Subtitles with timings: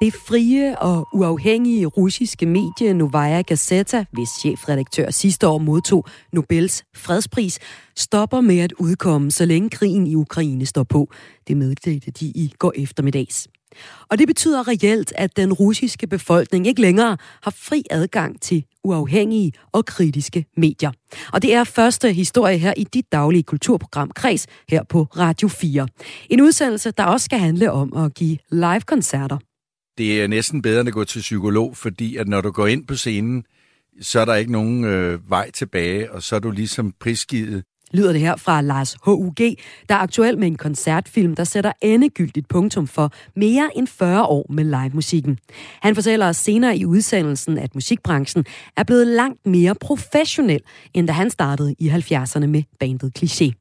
[0.00, 7.58] Det frie og uafhængige russiske medie Novaya Gazeta, hvis chefredaktør sidste år modtog Nobels fredspris,
[7.96, 11.08] stopper med at udkomme, så længe krigen i Ukraine står på.
[11.48, 13.48] Det meddelte de i går eftermiddags.
[14.08, 19.52] Og det betyder reelt, at den russiske befolkning ikke længere har fri adgang til uafhængige
[19.72, 20.90] og kritiske medier.
[21.32, 25.88] Og det er første historie her i dit daglige kulturprogram Kreds her på Radio 4.
[26.30, 29.38] En udsendelse, der også skal handle om at give live-koncerter
[29.98, 32.86] det er næsten bedre end at gå til psykolog, fordi at når du går ind
[32.86, 33.44] på scenen,
[34.00, 37.64] så er der ikke nogen øh, vej tilbage, og så er du ligesom prisgivet.
[37.92, 42.48] Lyder det her fra Lars H.U.G., der er aktuel med en koncertfilm, der sætter endegyldigt
[42.48, 45.38] punktum for mere end 40 år med live-musikken.
[45.82, 48.44] Han fortæller os senere i udsendelsen, at musikbranchen
[48.76, 50.60] er blevet langt mere professionel,
[50.94, 53.52] end da han startede i 70'erne med bandet Cliché.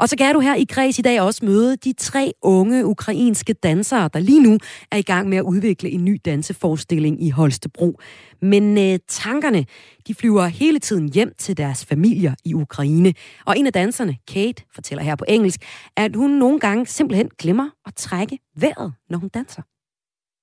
[0.00, 3.52] Og så kan du her i Kreds i dag også møde de tre unge ukrainske
[3.52, 4.58] dansere, der lige nu
[4.90, 7.98] er i gang med at udvikle en ny danseforestilling i Holstebro.
[8.42, 9.66] Men øh, tankerne,
[10.06, 13.14] de flyver hele tiden hjem til deres familier i Ukraine.
[13.46, 15.60] Og en af danserne, Kate, fortæller her på engelsk,
[15.96, 19.62] at hun nogle gange simpelthen glemmer at trække vejret, når hun danser.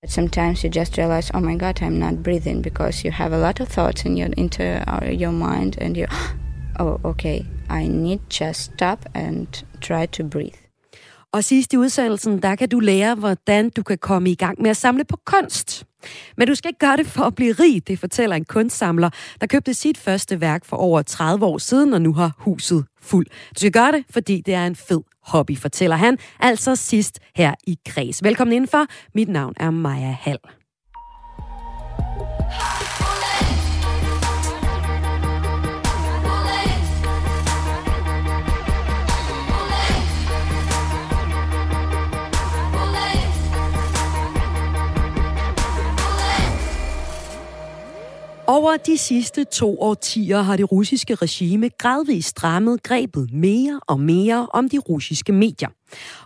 [0.08, 3.60] Sometimes you just realize, oh my God, I'm not breathing because you have a lot
[3.60, 6.06] of thoughts in your into uh, your mind, and you,
[6.80, 9.48] oh, okay, i need just stop and
[9.82, 10.58] try to breathe.
[11.34, 14.70] Og sidst i udsendelsen, der kan du lære, hvordan du kan komme i gang med
[14.70, 15.86] at samle på kunst.
[16.38, 19.10] Men du skal ikke gøre det for at blive rig, det fortæller en kunstsamler,
[19.42, 23.26] der købte sit første værk for over 30 år siden, og nu har huset fuld.
[23.26, 27.54] Du skal gøre det, fordi det er en fed hobby, fortæller han, altså sidst her
[27.68, 28.24] i Kreds.
[28.24, 28.86] Velkommen indenfor.
[29.16, 30.40] Mit navn er Maja Hall.
[48.50, 54.48] Over de sidste to årtier har det russiske regime gradvist strammet grebet mere og mere
[54.54, 55.70] om de russiske medier.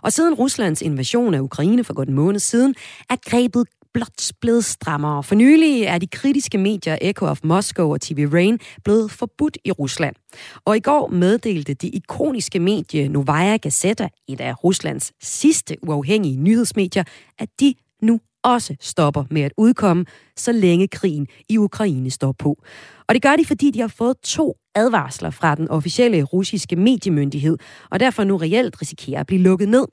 [0.02, 2.74] Og siden Ruslands invasion af Ukraine for godt en måned siden,
[3.10, 5.22] er grebet blot blevet strammere.
[5.22, 9.72] For nylig er de kritiske medier Echo of Moscow og TV Rain blevet forbudt i
[9.72, 10.16] Rusland.
[10.64, 17.04] Og i går meddelte det ikoniske medie Novaya Gazeta, et af Ruslands sidste uafhængige nyhedsmedier,
[17.38, 20.04] at de nu også stopper med at udkomme,
[20.36, 22.62] så længe krigen i Ukraine står på.
[23.08, 27.58] Og det gør de, fordi de har fået to advarsler fra den officielle russiske mediemyndighed,
[27.90, 29.86] og derfor nu reelt risikerer at blive lukket ned.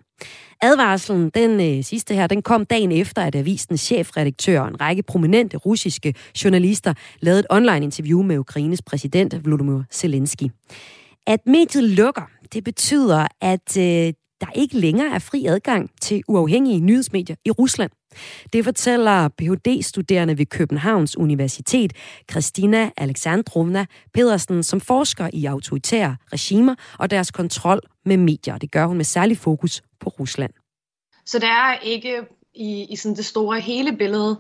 [0.62, 5.04] Advarslen, den øh, sidste her, den kom dagen efter, at avisens chefredaktør og en række
[5.04, 10.44] prominente russiske journalister lavede et online-interview med Ukraines præsident Volodymyr Zelensky.
[11.28, 16.80] At mediet lukker, det betyder, at øh, der ikke længere er fri adgang til uafhængige
[16.80, 17.92] nyhedsmedier i Rusland.
[18.54, 21.94] Det fortæller Ph.D.-studerende ved Københavns Universitet,
[22.32, 28.58] Christina Alexandrovna Pedersen, som forsker i autoritære regimer og deres kontrol med medier.
[28.58, 30.52] Det gør hun med særlig fokus på Rusland.
[31.26, 32.22] Så der er ikke
[32.56, 34.40] i, i sådan det store hele billede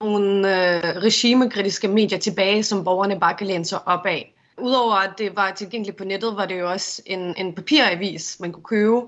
[0.00, 4.34] nogle øh, regimekritiske medier tilbage, som borgerne bare kan læne sig op af.
[4.58, 8.52] Udover at det var tilgængeligt på nettet, var det jo også en, en papiravis, man
[8.52, 9.02] kunne købe.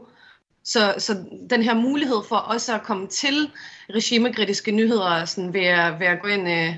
[0.64, 3.50] Så, så den her mulighed for også at komme til
[3.90, 6.74] regimekritiske nyheder sådan ved, at, ved at gå ind øh,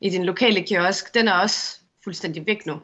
[0.00, 2.80] i din lokale kiosk, den er også fuldstændig væk nu.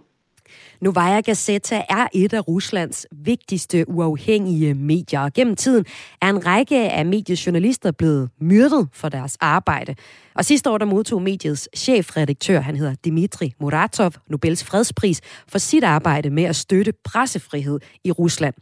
[0.81, 5.85] Novaya Gazeta er et af Ruslands vigtigste uafhængige medier, og gennem tiden
[6.23, 9.95] er en række af mediets journalister blevet myrdet for deres arbejde.
[10.35, 15.85] Og sidste år der modtog mediets chefredaktør, han hedder Dmitri Muratov, Nobels fredspris for sit
[15.85, 18.55] arbejde med at støtte pressefrihed i Rusland.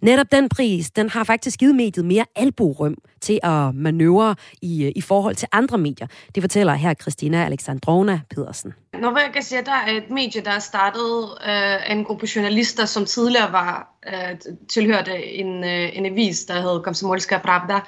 [0.00, 4.92] Netop den pris, den har faktisk givet mediet mere alborøm til at manøvrere i, øh,
[4.96, 6.06] i forhold til andre medier.
[6.34, 8.74] Det fortæller her Christina Alexandrovna Pedersen.
[9.00, 13.52] Novaya Gazeta er et medie, der er startet øh, af en gruppe journalister, som tidligere
[13.52, 14.38] var øh,
[14.68, 17.80] tilhørte en, øh, en avis, der hed Komsomolska Pravda.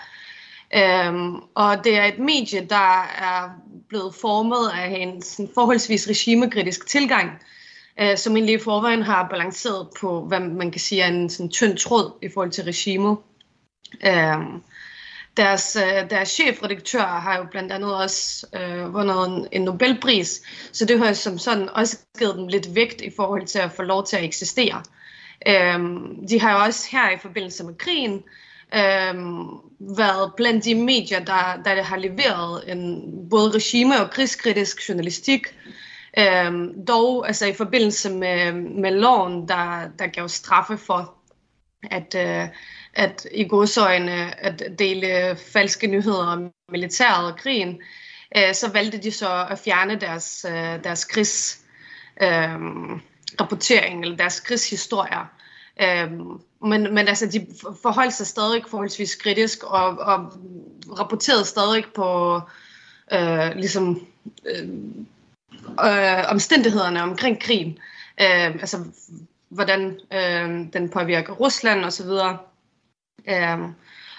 [0.75, 3.51] Øhm, og det er et medie, der er
[3.89, 7.39] blevet formet af en sådan, forholdsvis regimekritisk tilgang øh,
[8.01, 11.51] Øh, som egentlig i forvejen har balanceret på, hvad man kan sige er en sådan
[11.51, 13.17] tynd tråd i forhold til regimet.
[14.07, 14.61] Øh,
[15.37, 20.43] deres, øh, deres chefredaktør har jo blandt andet også øh, vundet en, en Nobelpris,
[20.73, 23.83] så det har som sådan også givet dem lidt vægt i forhold til at få
[23.83, 24.83] lov til at eksistere.
[25.49, 28.23] Øhm, de har jo også her i forbindelse med krigen
[28.75, 29.47] øhm,
[29.97, 35.47] været blandt de medier, der, der har leveret en både regime- og krigskritisk journalistik.
[36.19, 41.15] Øhm, dog altså i forbindelse med, med loven, der, der gav straffe for
[41.91, 42.49] at, øh,
[42.95, 47.81] at i godsøjne at dele falske nyheder om militæret og krigen,
[48.37, 51.61] øh, så valgte de så at fjerne deres, øh, deres krigs
[52.23, 52.59] øh,
[53.41, 55.33] rapportering eller deres krigshistorier.
[55.83, 56.13] Øh,
[56.63, 57.47] men, men altså, de
[57.83, 60.33] forholdt sig stadig forholdsvis kritisk og, og
[60.99, 62.41] rapporterede stadig på
[63.13, 64.07] øh, ligesom,
[64.47, 64.69] øh,
[65.85, 67.79] øh, omstændighederne omkring krigen.
[68.21, 68.85] Øh, altså,
[69.49, 72.11] hvordan øh, den påvirker Rusland osv.
[73.29, 73.59] Øh,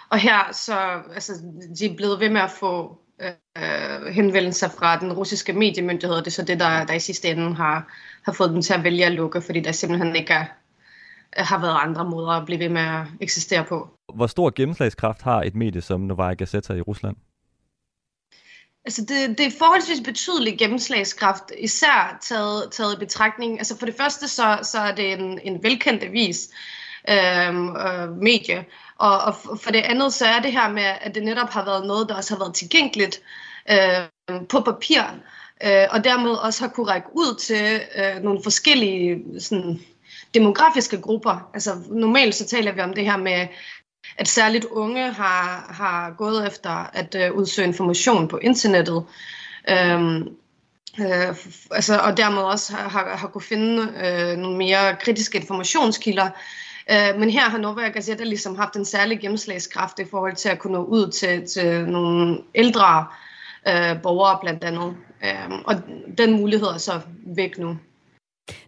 [0.10, 0.78] og her så,
[1.14, 1.34] altså,
[1.80, 6.32] de er blevet ved med at få øh, henvendelser fra den russiske mediemyndighed, det er
[6.32, 7.94] så det, der, der i sidste ende har,
[8.26, 10.46] har fået dem til at vælge at lukke, fordi der simpelthen ikke er,
[11.32, 13.90] har været andre måder at blive ved med at eksistere på.
[14.16, 17.16] Hvor stor gennemslagskraft har et medie som Novaya Gazeta i Rusland?
[18.86, 23.58] Altså det, det er forholdsvis betydelig gennemslagskraft, især taget, taget i betragtning.
[23.58, 26.50] Altså for det første, så, så er det en, en velkendt avis,
[27.10, 28.66] øhm, øh, medie,
[28.98, 31.88] og, og for det andet, så er det her med, at det netop har været
[31.88, 33.22] noget, der også har været tilgængeligt
[33.72, 35.02] øh, på papir,
[35.66, 39.80] øh, og dermed også har kunne række ud til øh, nogle forskellige sådan,
[40.34, 41.50] demografiske grupper.
[41.54, 43.48] Altså normalt så taler vi om det her med,
[44.18, 49.04] at særligt unge har, har gået efter at øh, udsøge information på internettet.
[49.70, 50.28] Øhm,
[51.02, 51.36] øh,
[51.72, 56.30] altså, og dermed også har, har, har kunne finde øh, nogle mere kritiske informationskilder.
[56.92, 60.60] Øh, men her har Novaya Gazeta ligesom haft en særlig gennemslagskraft i forhold til at
[60.60, 63.06] kunne nå ud til, til nogle ældre
[63.68, 64.96] øh, borgere blandt andet.
[65.24, 65.76] Øh, og
[66.18, 67.02] den mulighed er så
[67.36, 67.78] væk nu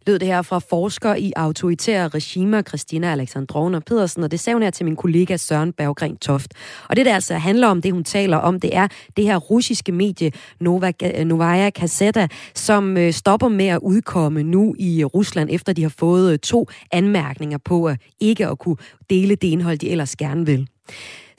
[0.07, 4.63] lød det her fra forsker i autoritære regimer, Christina Alexandrovna Pedersen, og det sagde hun
[4.63, 6.53] her til min kollega Søren Berggren Toft.
[6.89, 8.87] Og det, der altså handler om, det hun taler om, det er
[9.17, 10.91] det her russiske medie Nova,
[11.23, 15.93] Novaya Gazeta, som øh, stopper med at udkomme nu i øh, Rusland, efter de har
[15.99, 18.77] fået øh, to anmærkninger på at ikke at kunne
[19.09, 20.67] dele det indhold, de ellers gerne vil.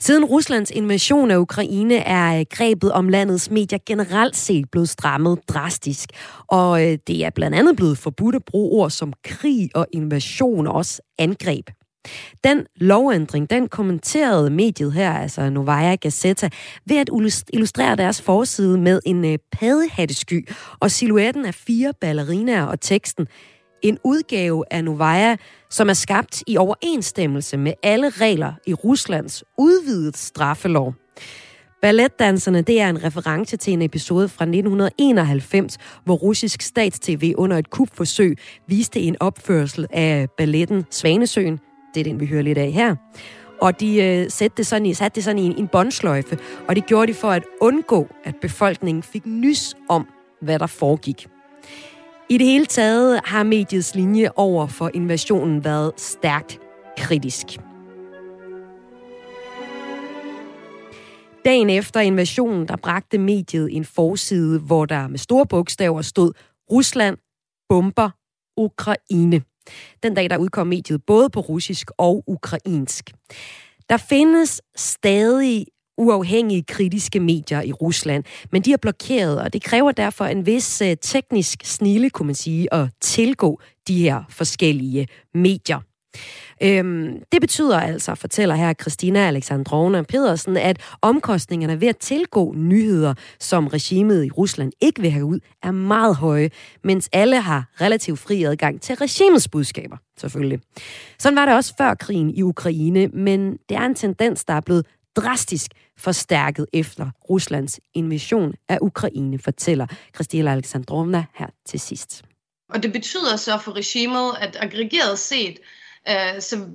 [0.03, 5.39] Siden Ruslands invasion af Ukraine er øh, grebet om landets medier generelt set blevet strammet
[5.47, 6.09] drastisk.
[6.47, 10.67] Og øh, det er blandt andet blevet forbudt at bruge ord som krig og invasion
[10.67, 11.69] og også angreb.
[12.43, 16.49] Den lovændring, den kommenterede mediet her, altså Novaya Gazeta,
[16.85, 17.09] ved at
[17.53, 23.27] illustrere deres forside med en øh, paddehattesky og silhuetten af fire ballerinaer og teksten
[23.83, 25.35] en udgave af Novaya,
[25.69, 30.93] som er skabt i overensstemmelse med alle regler i Ruslands udvidet straffelov.
[31.81, 37.69] Balletdanserne det er en reference til en episode fra 1991, hvor russisk statstv under et
[37.69, 38.37] kupforsøg
[38.67, 41.59] viste en opførsel af balletten Svanesøen.
[41.93, 42.95] Det er den, vi hører lidt af her.
[43.61, 46.37] Og de øh, satte det sådan i, satte det sådan i en, en båndsløjfe,
[46.67, 50.07] og det gjorde de for at undgå, at befolkningen fik nys om,
[50.41, 51.27] hvad der foregik.
[52.33, 56.59] I det hele taget har mediets linje over for invasionen været stærkt
[56.97, 57.45] kritisk.
[61.45, 66.31] Dagen efter invasionen, der bragte mediet en forside, hvor der med store bogstaver stod
[66.71, 67.17] Rusland
[67.69, 68.09] bomber
[68.57, 69.41] Ukraine.
[70.03, 73.11] Den dag, der udkom mediet både på russisk og ukrainsk.
[73.89, 75.65] Der findes stadig
[75.97, 80.81] uafhængige kritiske medier i Rusland, men de er blokeret, og det kræver derfor en vis
[80.81, 85.79] øh, teknisk snille, kunne man sige, at tilgå de her forskellige medier.
[86.63, 93.13] Øhm, det betyder altså, fortæller her Christina Alexandrovna Pedersen, at omkostningerne ved at tilgå nyheder,
[93.39, 96.49] som regimet i Rusland ikke vil have ud, er meget høje,
[96.83, 100.59] mens alle har relativt fri adgang til regimets budskaber, selvfølgelig.
[101.19, 104.61] Sådan var det også før krigen i Ukraine, men det er en tendens, der er
[104.61, 104.85] blevet
[105.15, 112.23] drastisk forstærket efter Ruslands invasion af Ukraine, fortæller Kristina Alexandrovna her til sidst.
[112.69, 115.59] Og det betyder så for regimet, at aggregeret set,
[116.09, 116.65] øh, så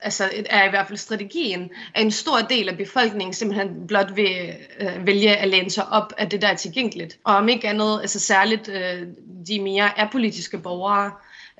[0.00, 4.54] altså er i hvert fald strategien, at en stor del af befolkningen simpelthen blot vil
[4.80, 7.18] øh, vælge at læne sig op af det, der er tilgængeligt.
[7.24, 9.02] Og om ikke andet, altså særligt øh,
[9.48, 11.12] de mere apolitiske borgere,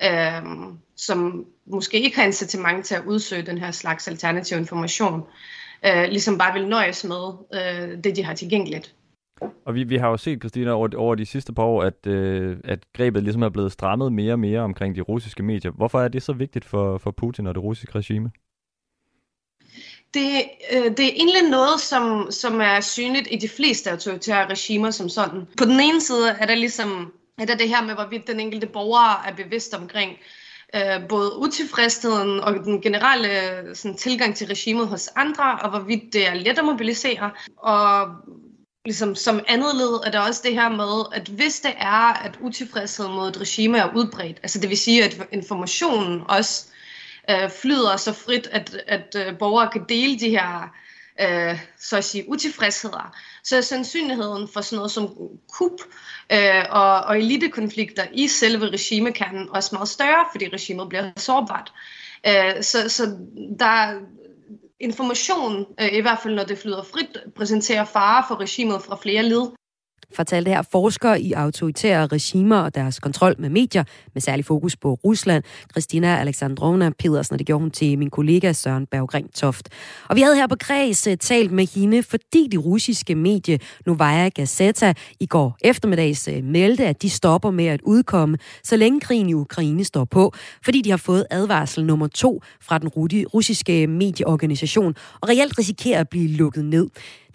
[0.03, 0.41] øh,
[0.95, 5.23] som måske ikke har incitament til at udsøge den her slags alternativ information,
[5.85, 8.95] øh, ligesom bare vil nøjes med øh, det, de har tilgængeligt.
[9.65, 12.57] Og vi, vi har jo set, Christina, over, over de sidste par år, at, øh,
[12.63, 15.71] at grebet ligesom er blevet strammet mere og mere omkring de russiske medier.
[15.71, 18.31] Hvorfor er det så vigtigt for, for Putin og det russiske regime?
[20.13, 20.43] Det,
[20.73, 25.09] øh, det er egentlig noget, som, som er synligt i de fleste autoritære regimer som
[25.09, 25.41] sådan.
[25.57, 28.67] På den ene side er der ligesom er der det her med, hvorvidt den enkelte
[28.67, 30.17] borger er bevidst omkring,
[30.75, 33.29] øh, både utilfredsheden og den generelle
[33.73, 37.31] sådan, tilgang til regimet hos andre, og hvorvidt det er let at mobilisere.
[37.57, 38.07] Og
[38.85, 42.37] ligesom, som andet led er der også det her med, at hvis det er, at
[42.41, 46.65] utilfredsheden mod et regime er udbredt, altså det vil sige, at informationen også
[47.29, 50.73] øh, flyder så frit, at, at øh, borgere kan dele de her
[51.21, 55.17] øh, så at sige, utilfredsheder, så er sandsynligheden for sådan noget som
[55.53, 55.81] kup
[56.31, 61.73] øh, og, og elitekonflikter i selve regimekernen også meget større, fordi regimet bliver sårbart.
[62.27, 63.17] Øh, så, så
[63.59, 63.99] der
[64.79, 69.23] information, øh, i hvert fald når det flyder frit, præsenterer fare for regimet fra flere
[69.23, 69.47] led
[70.15, 73.83] fortalte her forskere i autoritære regimer og deres kontrol med medier,
[74.13, 78.53] med særlig fokus på Rusland, Christina Alexandrovna Pedersen, og det gjorde hun til min kollega
[78.53, 79.69] Søren Berggring Toft.
[80.09, 84.29] Og vi havde her på Græs øh, talt med hende, fordi de russiske medie Novaya
[84.29, 89.29] Gazeta i går eftermiddags øh, meldte, at de stopper med at udkomme, så længe krigen
[89.29, 90.33] i Ukraine står på,
[90.63, 96.09] fordi de har fået advarsel nummer to fra den russiske medieorganisation, og reelt risikerer at
[96.09, 96.87] blive lukket ned.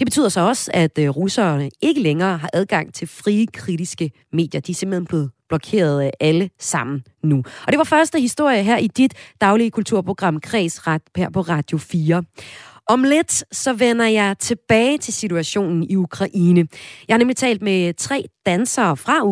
[0.02, 4.60] Det betyder så også, at øh, russerne ikke længere har adgang til frie kritiske medier.
[4.60, 7.36] De er simpelthen blevet blokeret øh, alle sammen nu.
[7.66, 10.80] Og det var første historie her i dit daglige kulturprogram Kreds
[11.16, 12.22] her på Radio 4.
[12.88, 16.66] Om lidt så vender jeg tilbage til situationen i Ukraine.
[17.08, 19.24] Jeg har nemlig talt med tre dansere fra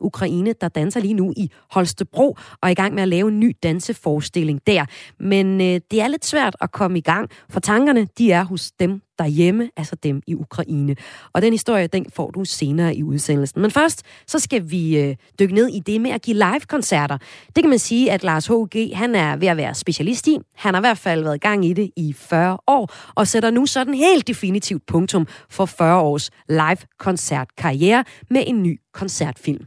[0.00, 3.40] Ukraine, der danser lige nu i Holstebro og er i gang med at lave en
[3.40, 4.84] ny danseforestilling der.
[5.20, 8.72] Men øh, det er lidt svært at komme i gang, for tankerne de er hos
[8.72, 10.96] dem derhjemme, altså dem i Ukraine.
[11.32, 13.62] Og den historie, den får du senere i udsendelsen.
[13.62, 17.18] Men først, så skal vi øh, dykke ned i det med at give live-koncerter.
[17.56, 18.94] Det kan man sige, at Lars H.G.
[18.94, 20.38] han er ved at være specialist i.
[20.54, 23.50] Han har i hvert fald været i gang i det i 40 år, og sætter
[23.50, 29.64] nu sådan helt definitivt punktum for 40 års live-koncertkarriere med en ny koncertfilm.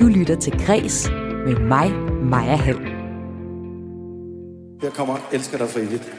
[0.00, 1.10] Du lytter til Græs
[1.46, 1.92] med mig,
[2.22, 2.89] Maja Hall.
[4.82, 6.16] Her kommer Elsker dig for evigt.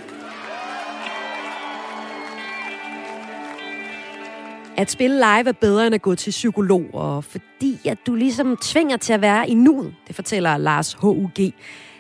[4.78, 8.58] At spille live er bedre end at gå til psykolog, og fordi at du ligesom
[8.58, 11.54] tvinger til at være i nuet, det fortæller Lars H.U.G.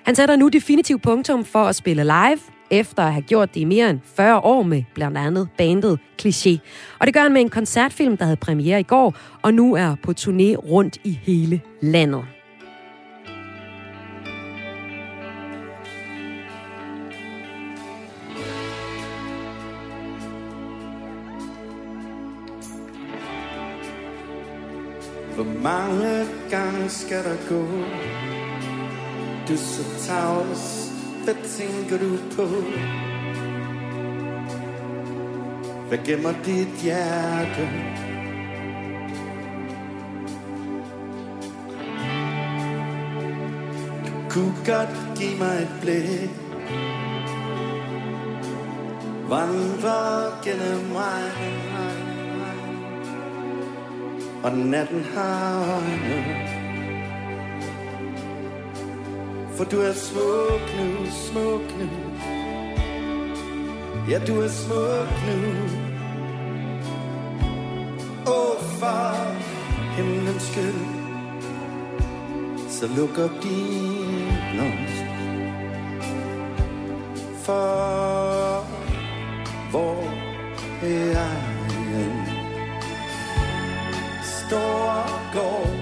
[0.03, 2.39] Han sætter nu definitivt punktum for at spille live,
[2.72, 6.58] efter at have gjort det i mere end 40 år med blandt andet bandet Cliché.
[7.00, 9.96] Og det gør han med en koncertfilm, der havde premiere i går, og nu er
[10.03, 12.25] på turné rundt i hele landet.
[25.72, 27.62] Mange gange skal der gå?
[29.48, 30.92] Du så tavs,
[31.24, 32.48] hvad tænker du på?
[35.88, 37.70] Hvad gemmer dit hjerte?
[44.06, 46.30] Du kunne godt give mig et blik
[49.30, 50.01] Vandre
[50.44, 51.32] gennem mig
[54.44, 56.48] og natten har øjne.
[59.56, 61.90] For du er smuk nu, smuk nu.
[64.10, 65.40] Ja, du er smuk nu.
[68.28, 69.36] Åh, oh, far,
[69.96, 70.86] himlens skyld,
[72.70, 75.06] så luk op din blomst.
[77.44, 78.66] For
[79.72, 80.04] hvor
[80.84, 82.41] er jeg?
[84.51, 85.81] Står går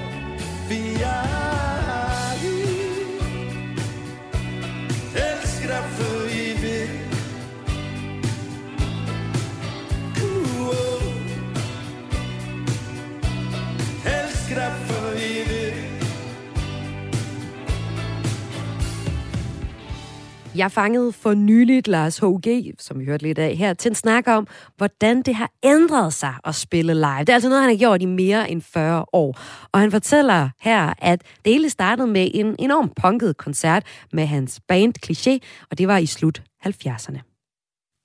[20.60, 24.28] Jeg fangede for nyligt Lars H.G., som vi hørte lidt af her, til en snak
[24.28, 24.48] om,
[24.78, 27.20] hvordan det har ændret sig at spille live.
[27.20, 29.40] Det er altså noget, han har gjort i mere end 40 år.
[29.72, 34.62] Og han fortæller her, at det hele startede med en enorm punket koncert med hans
[34.68, 37.20] band Cliché, og det var i slut 70'erne.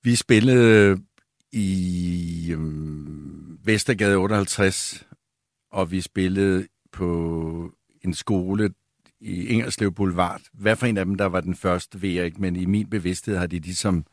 [0.03, 0.99] Vi spillede
[1.53, 5.07] i øhm, Vestergade 58,
[5.73, 7.71] og vi spillede på
[8.05, 8.71] en skole,
[9.25, 10.41] i Ingerslev Boulevard.
[10.53, 12.87] Hvad for en af dem, der var den første, ved jeg ikke, men i min
[12.87, 14.05] bevidsthed har de ligesom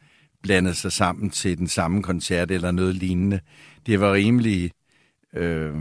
[0.43, 3.39] blandet sig sammen til den samme koncert eller noget lignende.
[3.85, 4.71] Det var rimelig
[5.35, 5.75] øh,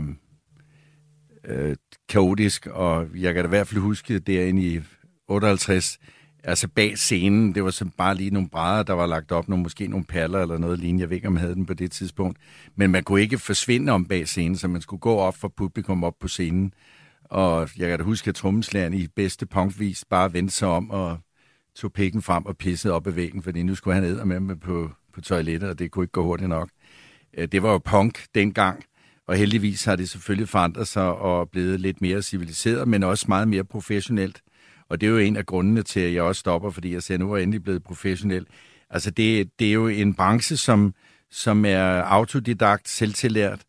[1.45, 1.75] øh,
[2.09, 4.81] kaotisk, og jeg kan da i hvert fald huske derinde i
[5.27, 5.99] 58,
[6.43, 9.63] altså bag scenen, det var så bare lige nogle brædder, der var lagt op, nogle,
[9.63, 11.01] måske nogle paller eller noget lignende.
[11.01, 12.37] Jeg ved ikke, om jeg havde den på det tidspunkt.
[12.75, 16.03] Men man kunne ikke forsvinde om bag scenen, så man skulle gå op for publikum
[16.03, 16.73] op på scenen
[17.31, 21.19] og jeg kan da huske, at trommeslageren i bedste punkvis bare vendte sig om og
[21.75, 24.59] tog pikken frem og pissede op ad væggen, fordi nu skulle han æde med mig
[24.59, 26.69] på, på toilettet, og det kunne ikke gå hurtigt nok.
[27.37, 28.83] Øh, det var jo punk dengang,
[29.27, 33.47] og heldigvis har det selvfølgelig forandret sig og blevet lidt mere civiliseret, men også meget
[33.47, 34.41] mere professionelt.
[34.89, 37.13] Og det er jo en af grundene til, at jeg også stopper, fordi jeg ser,
[37.13, 38.47] at nu er jeg endelig blevet professionel.
[38.89, 40.93] Altså det, det er jo en branche, som,
[41.29, 43.61] som er autodidakt, selvtillært,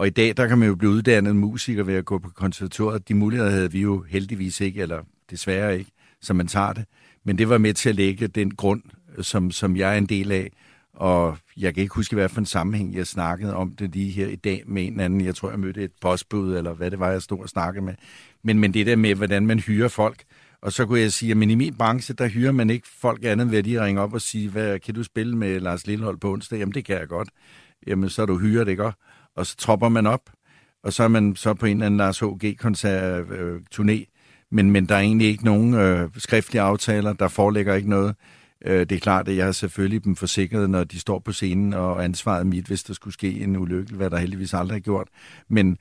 [0.00, 3.08] og i dag, der kan man jo blive uddannet musiker ved at gå på konservatoriet.
[3.08, 5.90] De muligheder havde vi jo heldigvis ikke, eller desværre ikke,
[6.20, 6.84] som man tager det.
[7.24, 8.82] Men det var med til at lægge den grund,
[9.20, 10.50] som, som jeg er en del af.
[10.94, 14.26] Og jeg kan ikke huske, hvad for en sammenhæng jeg snakkede om det lige her
[14.26, 15.20] i dag med en anden.
[15.20, 17.94] Jeg tror, jeg mødte et postbud, eller hvad det var, jeg stod og snakkede med.
[18.42, 20.22] Men, men det der med, hvordan man hyrer folk.
[20.62, 23.50] Og så kunne jeg sige, at i min branche, der hyrer man ikke folk andet
[23.50, 26.32] ved at de ringer op og sige, hvad kan du spille med Lars Lillehold på
[26.32, 26.58] onsdag?
[26.58, 27.28] Jamen, det kan jeg godt.
[27.86, 28.92] Jamen, så er du hyret, ikke?
[29.36, 30.30] Og så tropper man op,
[30.84, 34.04] og så er man så på en eller anden Lars H.G.-koncert øh, turné.
[34.50, 38.14] Men, men der er egentlig ikke nogen øh, skriftlige aftaler, der foreligger ikke noget.
[38.64, 41.74] Øh, det er klart, at jeg har selvfølgelig dem forsikret, når de står på scenen,
[41.74, 45.08] og ansvaret mit, hvis der skulle ske en ulykke, hvad der heldigvis aldrig er gjort.
[45.48, 45.78] Men,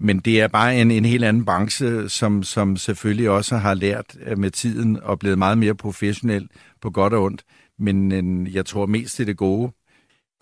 [0.00, 4.16] men det er bare en, en helt anden branche, som, som selvfølgelig også har lært
[4.26, 6.48] øh, med tiden og blevet meget mere professionel
[6.80, 7.42] på godt og ondt.
[7.78, 9.72] Men en, jeg tror mest til det gode.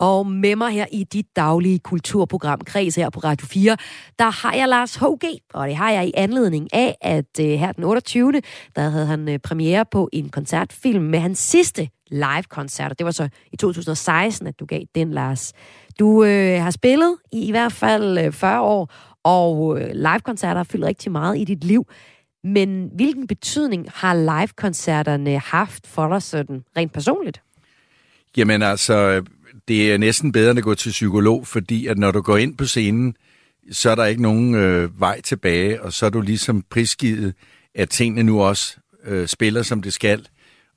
[0.03, 3.77] Og med mig her i dit daglige kulturprogram Kreds her på Radio 4,
[4.19, 7.71] der har jeg Lars H.G., og det har jeg i anledning af, at øh, her
[7.71, 8.41] den 28.
[8.75, 13.11] der havde han øh, premiere på en koncertfilm med hans sidste live-koncert, og det var
[13.11, 15.53] så i 2016, at du gav den, Lars.
[15.99, 18.93] Du øh, har spillet i i hvert fald øh, 40 år,
[19.23, 21.87] og live-koncerter har fyldt rigtig meget i dit liv.
[22.43, 27.41] Men hvilken betydning har live-koncerterne haft for dig sådan rent personligt?
[28.37, 29.23] Jamen altså,
[29.67, 32.57] det er næsten bedre end at gå til psykolog, fordi at når du går ind
[32.57, 33.15] på scenen,
[33.71, 37.33] så er der ikke nogen øh, vej tilbage, og så er du ligesom prisgivet,
[37.75, 40.27] at tingene nu også øh, spiller, som det skal.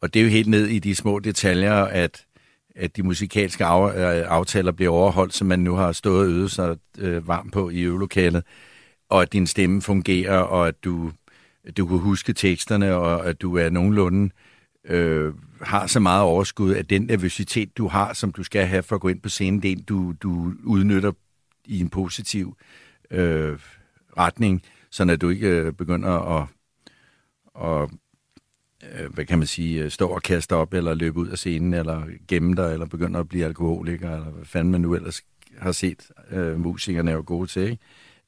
[0.01, 2.25] Og det er jo helt ned i de små detaljer, at,
[2.77, 6.51] at de musikalske af, øh, aftaler bliver overholdt, som man nu har stået og øvet
[6.51, 8.45] sig øh, varm på i øvelokalet,
[9.09, 11.13] og at din stemme fungerer, og at du,
[11.77, 14.31] du kan huske teksterne, og at du er nogenlunde øh,
[14.89, 18.95] Øh, har så meget overskud, at den nervøsitet, du har, som du skal have for
[18.95, 21.13] at gå ind på scenen, det er en, du, du udnytter
[21.65, 22.57] i en positiv
[23.11, 23.59] øh,
[24.19, 26.47] retning, så at du ikke øh, begynder at,
[27.63, 27.91] at
[29.01, 31.75] øh, hvad kan man sige, øh, stå og kaste op, eller løbe ud af scenen,
[31.75, 35.23] eller gemme dig, eller begynder at blive alkoholiker, eller hvad fanden man nu ellers
[35.59, 37.63] har set øh, musikerne er jo gode til.
[37.63, 37.79] Ikke?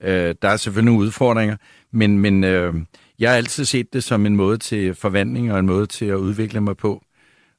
[0.00, 1.56] Øh, der er selvfølgelig nogle udfordringer,
[1.90, 2.74] men, men øh,
[3.18, 6.16] jeg har altid set det som en måde til forvandling og en måde til at
[6.16, 7.04] udvikle mig på.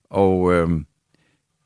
[0.09, 0.69] Og øh,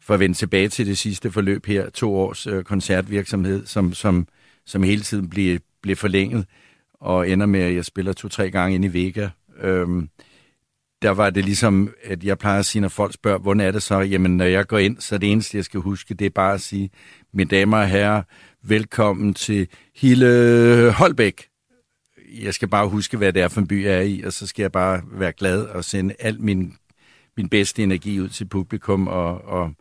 [0.01, 4.27] for at vende tilbage til det sidste forløb her, to års øh, koncertvirksomhed, som, som,
[4.65, 6.45] som hele tiden bliver, bliver forlænget,
[6.93, 9.29] og ender med, at jeg spiller to-tre gange ind i Vega.
[9.61, 9.87] Øh,
[11.01, 13.83] der var det ligesom, at jeg plejer at sige, når folk spørger, hvordan er det
[13.83, 13.99] så?
[13.99, 16.61] Jamen, når jeg går ind, så det eneste, jeg skal huske, det er bare at
[16.61, 16.89] sige,
[17.33, 18.23] mine damer og herrer,
[18.63, 21.52] velkommen til Hille Holbæk.
[22.41, 24.47] Jeg skal bare huske, hvad det er for en by, jeg er i, og så
[24.47, 26.73] skal jeg bare være glad og sende al min
[27.37, 29.73] min bedste energi ud til publikum, og, og,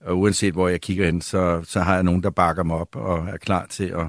[0.00, 2.96] og uanset hvor jeg kigger hen, så, så har jeg nogen, der bakker mig op
[2.96, 4.06] og er klar til at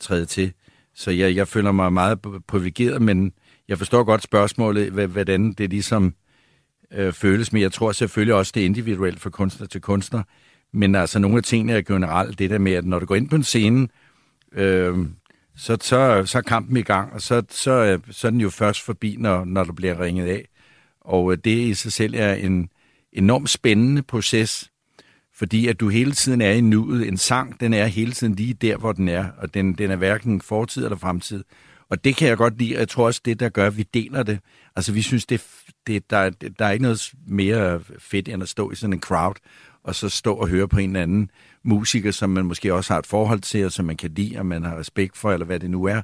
[0.00, 0.52] træde til.
[0.94, 3.32] Så jeg, jeg føler mig meget privilegeret, men
[3.68, 6.14] jeg forstår godt spørgsmålet, hvordan det ligesom
[6.92, 10.22] øh, føles, men jeg tror selvfølgelig også, det er individuelt fra kunstner til kunstner.
[10.72, 13.28] Men altså nogle af tingene er generelt det der med, at når du går ind
[13.28, 13.88] på en scene,
[14.52, 14.98] øh,
[15.56, 18.50] så, så, så er kampen i gang, og så, så, øh, så er den jo
[18.50, 20.48] først forbi, når, når du bliver ringet af.
[21.00, 22.68] Og øh, det i sig selv er en
[23.12, 24.70] enormt spændende proces,
[25.34, 27.08] fordi at du hele tiden er i nuet.
[27.08, 29.96] En sang, den er hele tiden lige der, hvor den er, og den, den er
[29.96, 31.44] hverken fortid eller fremtid.
[31.88, 33.82] Og det kan jeg godt lide, og jeg tror også, det der gør, at vi
[33.94, 34.38] deler det.
[34.76, 35.46] Altså, vi synes, det,
[35.86, 39.34] det, der, der er ikke noget mere fedt, end at stå i sådan en crowd,
[39.84, 41.30] og så stå og høre på en eller anden
[41.64, 44.46] musiker, som man måske også har et forhold til, og som man kan lide, og
[44.46, 46.02] man har respekt for, eller hvad det nu er.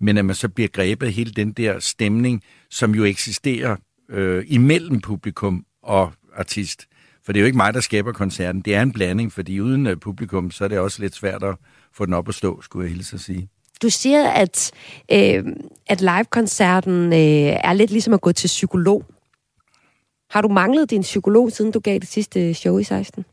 [0.00, 3.76] Men at man så bliver grebet af hele den der stemning, som jo eksisterer
[4.10, 6.86] øh, imellem publikum og artist.
[7.24, 8.60] For det er jo ikke mig, der skaber koncerten.
[8.60, 11.54] Det er en blanding, fordi uden øh, publikum, så er det også lidt svært at
[11.92, 13.48] få den op at stå, skulle jeg hilse at sige.
[13.82, 14.70] Du siger, at,
[15.12, 15.44] øh,
[15.86, 19.04] at live-koncerten øh, er lidt ligesom at gå til psykolog.
[20.32, 23.24] Har du manglet din psykolog, siden du gav det sidste show i 16?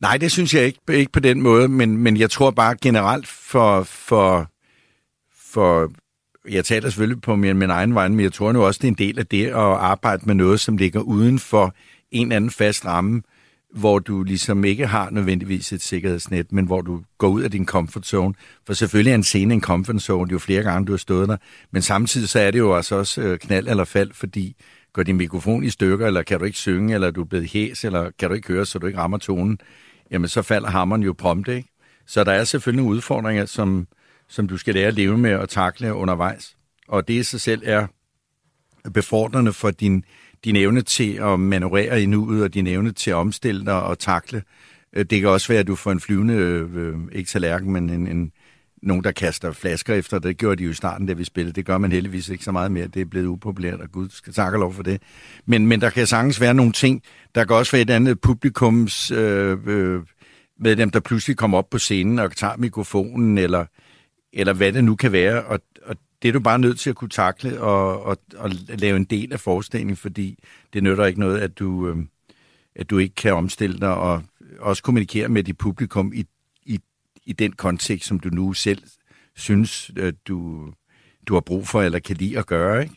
[0.00, 3.26] Nej, det synes jeg ikke, ikke på den måde, men, men jeg tror bare generelt
[3.26, 4.50] for, for,
[5.52, 5.92] for
[6.50, 8.92] jeg taler selvfølgelig på min, min egen vej, men jeg tror nu også, det er
[8.92, 11.74] en del af det at arbejde med noget, som ligger uden for
[12.10, 13.22] en anden fast ramme.
[13.74, 17.66] hvor du ligesom ikke har nødvendigvis et sikkerhedsnet, men hvor du går ud af din
[17.66, 18.34] comfort zone.
[18.66, 21.36] For selvfølgelig er en scene en comfort zone, jo flere gange du har stået der,
[21.70, 24.56] men samtidig så er det jo altså også øh, knald eller fald, fordi
[24.92, 27.84] går din mikrofon i stykker, eller kan du ikke synge, eller du er blevet hæs,
[27.84, 29.58] eller kan du ikke høre, så du ikke rammer tonen,
[30.10, 31.68] jamen så falder hammeren jo prompte, ikke?
[32.06, 33.86] Så der er selvfølgelig nogle udfordringer, som,
[34.28, 36.56] som du skal lære at leve med og takle undervejs.
[36.88, 37.86] Og det i sig selv er
[38.94, 40.04] befordrende for din,
[40.44, 43.98] din evne til at manøvrere i nuet, og din evne til at omstille dig og
[43.98, 44.42] takle.
[44.92, 47.90] Øh, det kan også være, at du får en flyvende, øh, øh ikke tallerken, men
[47.90, 48.32] en, en,
[48.82, 50.18] nogen, der kaster flasker efter.
[50.18, 51.54] Det gjorde de jo i starten, da vi spillede.
[51.54, 52.86] Det gør man heldigvis ikke så meget mere.
[52.86, 55.02] Det er blevet upopulært, og Gud skal takke lov for det.
[55.46, 57.02] Men, men der kan sagtens være nogle ting.
[57.34, 60.00] Der kan også være et andet publikums øh, øh,
[60.60, 63.64] med dem, der pludselig kommer op på scenen og tager mikrofonen, eller,
[64.32, 65.44] eller hvad det nu kan være.
[65.44, 68.96] Og, og det er du bare nødt til at kunne takle og, og, og lave
[68.96, 70.38] en del af forestillingen, fordi
[70.72, 71.96] det nytter ikke noget, at du, øh,
[72.76, 74.22] at du ikke kan omstille dig og
[74.60, 76.24] også kommunikere med dit publikum i,
[77.28, 78.82] i, den kontekst, som du nu selv
[79.36, 80.66] synes, øh, du,
[81.28, 82.94] du har brug for eller kan lide at gøre, ikke?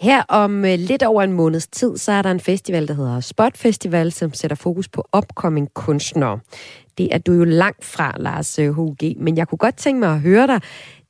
[0.00, 3.20] Her om øh, lidt over en måneds tid, så er der en festival, der hedder
[3.20, 6.38] Spot Festival, som sætter fokus på upcoming kunstnere.
[6.98, 10.12] Det er du jo langt fra, Lars øh, H.G., men jeg kunne godt tænke mig
[10.12, 10.60] at høre dig.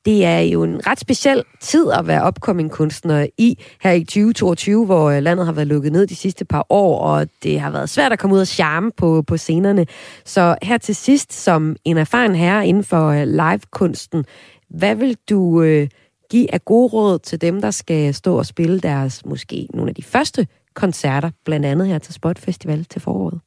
[0.07, 4.85] Det er jo en ret speciel tid at være upcoming kunstner i her i 2022,
[4.85, 7.91] hvor øh, landet har været lukket ned de sidste par år, og det har været
[7.91, 9.87] svært at komme ud og charme på, på scenerne.
[10.25, 14.25] Så her til sidst, som en erfaren herre inden for øh, livekunsten,
[14.69, 15.63] hvad vil du...
[15.63, 15.89] Øh,
[16.31, 19.95] give af gode råd til dem, der skal stå og spille deres måske nogle af
[19.95, 23.41] de første koncerter, blandt andet her til Spot Festival til foråret?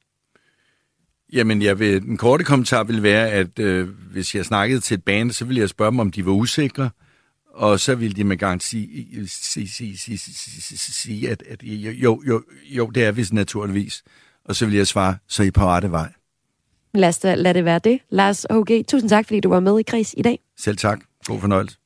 [1.33, 5.03] Jamen, jeg vil, en korte kommentar vil være, at øh, hvis jeg snakkede til et
[5.03, 6.89] band, så ville jeg spørge dem, om de var usikre,
[7.53, 12.43] og så ville de med garanti sige, sige, sige, sige, sige at, at jo, jo,
[12.65, 14.03] jo, det er vi naturligvis.
[14.45, 16.11] Og så vil jeg svare, så I på rette vej.
[16.93, 17.99] Lad, os, lad det være det.
[18.09, 20.39] Lars H.G., tusind tak, fordi du var med i Kreds i dag.
[20.57, 20.99] Selv tak.
[21.25, 21.78] God fornøjelse.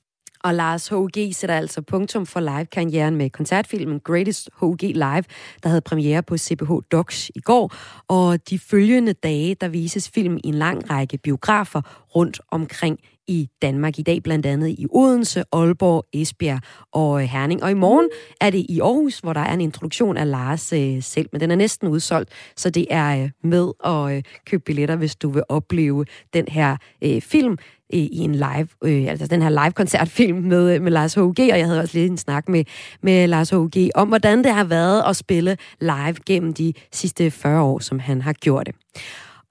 [0.44, 1.34] Og Lars H.G.
[1.34, 4.82] sætter altså punktum for live-karrieren med koncertfilmen Greatest H.G.
[4.82, 5.24] Live,
[5.64, 7.74] der havde premiere på CBH Docs i går.
[8.08, 11.82] Og de følgende dage, der vises film i en lang række biografer
[12.16, 16.60] rundt omkring i Danmark i dag, blandt andet i Odense, Aalborg, Esbjerg
[16.92, 17.64] og øh, Herning.
[17.64, 18.10] Og i morgen
[18.42, 21.52] er det i Aarhus, hvor der er en introduktion af Lars øh, selv, men den
[21.52, 25.44] er næsten udsolgt, så det er øh, med at øh, købe billetter, hvis du vil
[25.50, 27.52] opleve den her øh, film
[27.94, 31.60] øh, i en live, øh, altså den her live-koncertfilm med, øh, med Lars H.G., og
[31.60, 32.64] jeg havde også lige en snak med,
[33.02, 33.90] med Lars H.G.
[33.96, 38.22] om, hvordan det har været at spille live gennem de sidste 40 år, som han
[38.22, 38.76] har gjort det.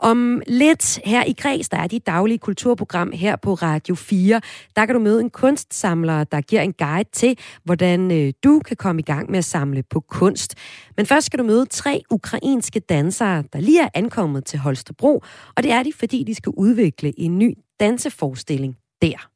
[0.03, 4.41] Om lidt her i Græs, der er dit daglige kulturprogram her på Radio 4.
[4.77, 8.77] Der kan du møde en kunstsamler, der giver en guide til, hvordan øh, du kan
[8.77, 10.55] komme i gang med at samle på kunst.
[10.97, 15.23] Men først skal du møde tre ukrainske dansere, der lige er ankommet til Holstebro,
[15.57, 19.29] og det er de, fordi de skal udvikle en ny danseforestilling der.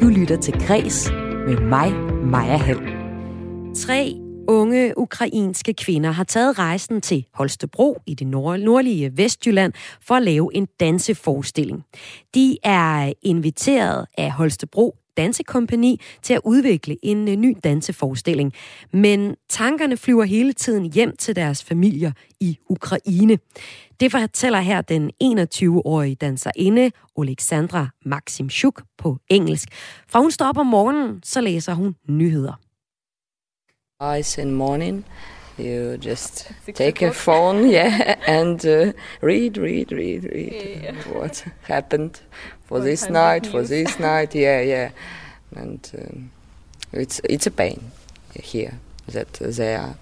[0.00, 1.10] Du lytter til Græs
[1.46, 1.92] med mig,
[2.24, 2.80] Maja Hall.
[3.74, 10.22] Tre unge ukrainske kvinder har taget rejsen til Holstebro i det nordlige Vestjylland for at
[10.22, 11.84] lave en danseforestilling.
[12.34, 18.52] De er inviteret af Holstebro Dansekompani til at udvikle en øh, ny danseforestilling.
[18.92, 23.38] Men tankerne flyver hele tiden hjem til deres familier i Ukraine.
[24.00, 29.68] Det fortæller her den 21-årige danserinde Alexandra Maximchuk på engelsk.
[30.08, 32.67] Fra hun står op om morgenen, så læser hun nyheder.
[34.00, 35.04] Eyes in morning,
[35.56, 40.92] you just take a phone, yeah, and uh, read, read, read, read yeah.
[41.12, 42.20] what happened
[42.66, 44.90] for this night, for this night, yeah, yeah,
[45.56, 46.30] and um,
[46.92, 47.90] it's it's a pain
[48.34, 49.96] here that they are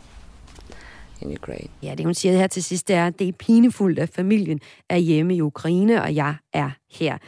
[1.22, 1.70] in Ukraine.
[1.82, 4.60] Ja, det hun siger her til sidst, det er, at det er pinefuldt, at familien
[4.90, 7.18] er hjemme i Ukraine, og jeg er her.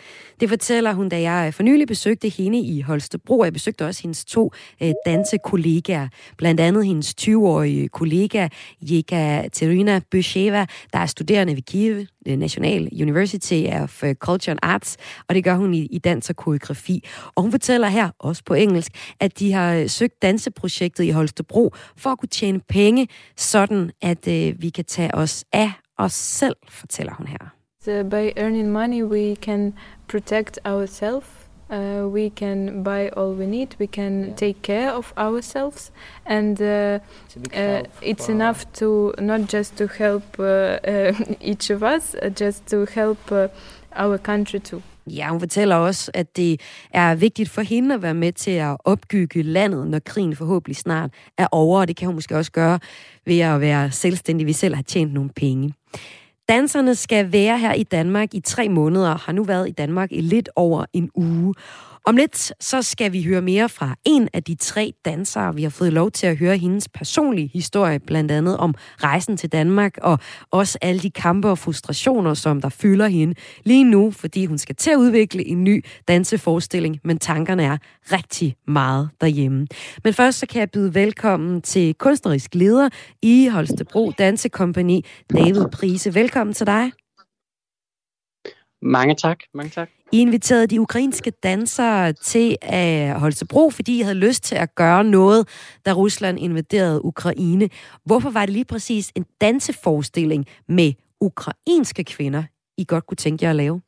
[0.41, 3.45] Det fortæller hun, da jeg øh, for nylig besøgte hende i Holstebro.
[3.45, 6.09] Jeg besøgte også hendes to øh, dansekollegaer.
[6.37, 8.49] Blandt andet hendes 20-årige kollega,
[8.83, 14.97] Jeka Terina Bysheva, der er studerende ved Kiev øh, National University of Culture and Arts,
[15.29, 17.05] og det gør hun i, i dans og koreografi.
[17.35, 22.11] Og hun fortæller her, også på engelsk, at de har søgt danseprojektet i Holstebro for
[22.11, 27.15] at kunne tjene penge, sådan at øh, vi kan tage os af os selv, fortæller
[27.15, 27.58] hun her.
[27.89, 29.73] Uh, by earning money, we can
[30.09, 31.27] protect ourselves.
[31.71, 33.77] Uh, we can buy all we need.
[33.79, 34.35] We can yeah.
[34.37, 35.93] take care of ourselves,
[36.27, 36.99] and uh,
[37.55, 42.87] uh it's enough to not just to help uh, uh, each of us, just to
[42.95, 43.33] help
[43.97, 44.83] our country too.
[45.11, 48.77] Ja, hun fortæller også, at det er vigtigt for hende at være med til at
[48.85, 52.79] opbygge landet, når krigen forhåbentlig snart er over, og det kan hun måske også gøre
[53.27, 55.75] ved at være selvstændig, vi selv har tjent nogle penge.
[56.49, 60.21] Danserne skal være her i Danmark i tre måneder, har nu været i Danmark i
[60.21, 61.55] lidt over en uge.
[62.09, 65.55] Om lidt så skal vi høre mere fra en af de tre dansere.
[65.55, 69.53] Vi har fået lov til at høre hendes personlige historie, blandt andet om rejsen til
[69.53, 70.19] Danmark, og
[70.51, 74.77] også alle de kampe og frustrationer, som der fylder hende lige nu, fordi hun skal
[74.77, 77.77] til at udvikle en ny danseforestilling, men tankerne er
[78.13, 79.67] rigtig meget derhjemme.
[80.05, 82.89] Men først så kan jeg byde velkommen til kunstnerisk leder
[83.23, 86.15] i Holstebro Dansekompani, David Prise.
[86.15, 86.91] Velkommen til dig.
[88.83, 89.89] Mange tak, mange tak.
[90.13, 95.05] I inviterede de ukrainske dansere til at Holstebro, fordi I havde lyst til at gøre
[95.05, 95.49] noget,
[95.87, 97.69] da Rusland invaderede Ukraine.
[98.05, 102.43] Hvorfor var det lige præcis en danseforestilling med ukrainske kvinder,
[102.77, 103.81] I godt kunne tænke jer at lave?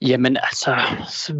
[0.00, 0.76] Jamen altså,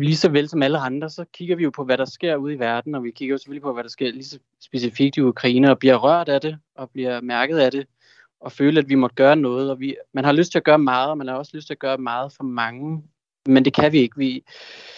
[0.01, 2.55] lige så vel som alle andre, så kigger vi jo på, hvad der sker ude
[2.55, 5.21] i verden, og vi kigger jo selvfølgelig på, hvad der sker lige så specifikt i
[5.21, 7.87] Ukraine, og bliver rørt af det, og bliver mærket af det
[8.43, 9.71] og føle, at vi måtte gøre noget.
[9.71, 11.75] Og vi, man har lyst til at gøre meget, og man har også lyst til
[11.75, 13.03] at gøre meget for mange.
[13.47, 14.19] Men det kan vi ikke.
[14.19, 14.45] Vi,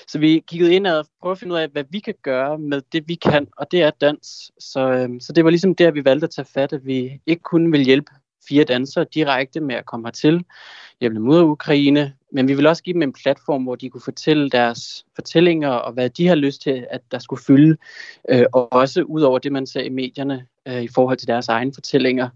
[0.09, 2.83] så vi kiggede ind og prøvede at finde ud af, hvad vi kan gøre med
[2.93, 4.53] det, vi kan, og det er dans.
[4.59, 7.43] Så, øhm, så det var ligesom der, vi valgte at tage fat, at vi ikke
[7.43, 8.13] kun vil hjælpe
[8.49, 10.45] fire dansere direkte med at komme hertil,
[11.01, 14.51] hjemme mod Ukraine, men vi vil også give dem en platform, hvor de kunne fortælle
[14.51, 17.77] deres fortællinger, og hvad de har lyst til, at der skulle fylde,
[18.29, 21.49] øh, og også ud over det, man ser i medierne øh, i forhold til deres
[21.49, 22.29] egne fortællinger.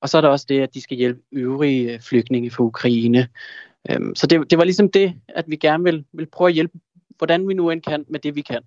[0.00, 3.28] Og så er der også det, at de skal hjælpe øvrige øh, flygtninge fra Ukraine.
[3.90, 6.78] Øhm, så det, det var ligesom det, at vi gerne vil, vil prøve at hjælpe,
[7.18, 8.62] hvordan vi nu end kan, med det vi kan.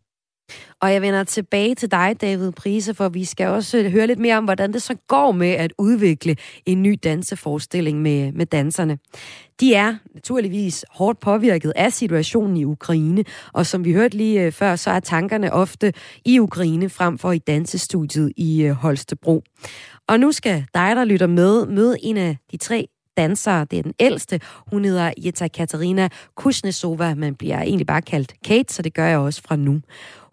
[0.81, 4.19] Og jeg vender tilbage til dig, David Prise, for vi skal også øh, høre lidt
[4.19, 6.35] mere om, hvordan det så går med at udvikle
[6.65, 8.97] en ny danseforestilling med, med danserne.
[9.59, 14.51] De er naturligvis hårdt påvirket af situationen i Ukraine, og som vi hørte lige øh,
[14.51, 15.93] før, så er tankerne ofte
[16.25, 19.43] i Ukraine frem for i dansestudiet i øh, Holstebro.
[20.07, 22.87] Og nu skal dig, der lytter med, møde en af de tre
[23.19, 23.65] dansere.
[23.65, 24.39] Det er den ældste.
[24.71, 29.17] Hun hedder Jetta Katarina Kuznetsova, men bliver egentlig bare kaldt Kate, så det gør jeg
[29.17, 29.81] også fra nu.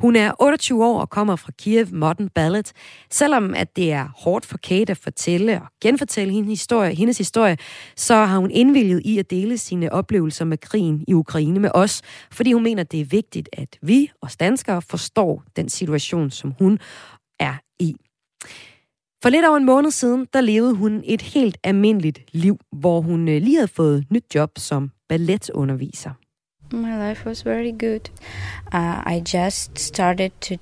[0.00, 2.72] Hun er 28 år og kommer fra Kiev Modern Ballet.
[3.10, 7.56] Selvom at det er hårdt for Kate at fortælle og genfortælle hendes historie, hendes historie,
[7.96, 12.02] så har hun indvilget i at dele sine oplevelser med krigen i Ukraine med os,
[12.32, 16.78] fordi hun mener, det er vigtigt, at vi og danskere forstår den situation, som hun
[17.40, 17.96] er i.
[19.22, 23.28] For lidt over en måned siden, der levede hun et helt almindeligt liv, hvor hun
[23.28, 26.10] øh, lige havde fået nyt job som balletunderviser.
[26.72, 28.10] My life was very good.
[28.74, 30.56] Uh, I just started to,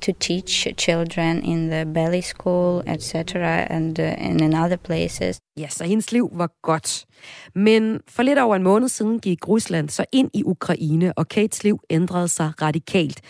[0.00, 3.34] to teach children in the ballet school, etc.,
[3.70, 5.40] and uh, in other places.
[5.58, 7.06] Ja, så hendes liv var godt.
[7.54, 11.64] Men for lidt over en måned siden gik Rusland så ind i Ukraine, og Kates
[11.64, 13.20] liv ændrede sig radikalt.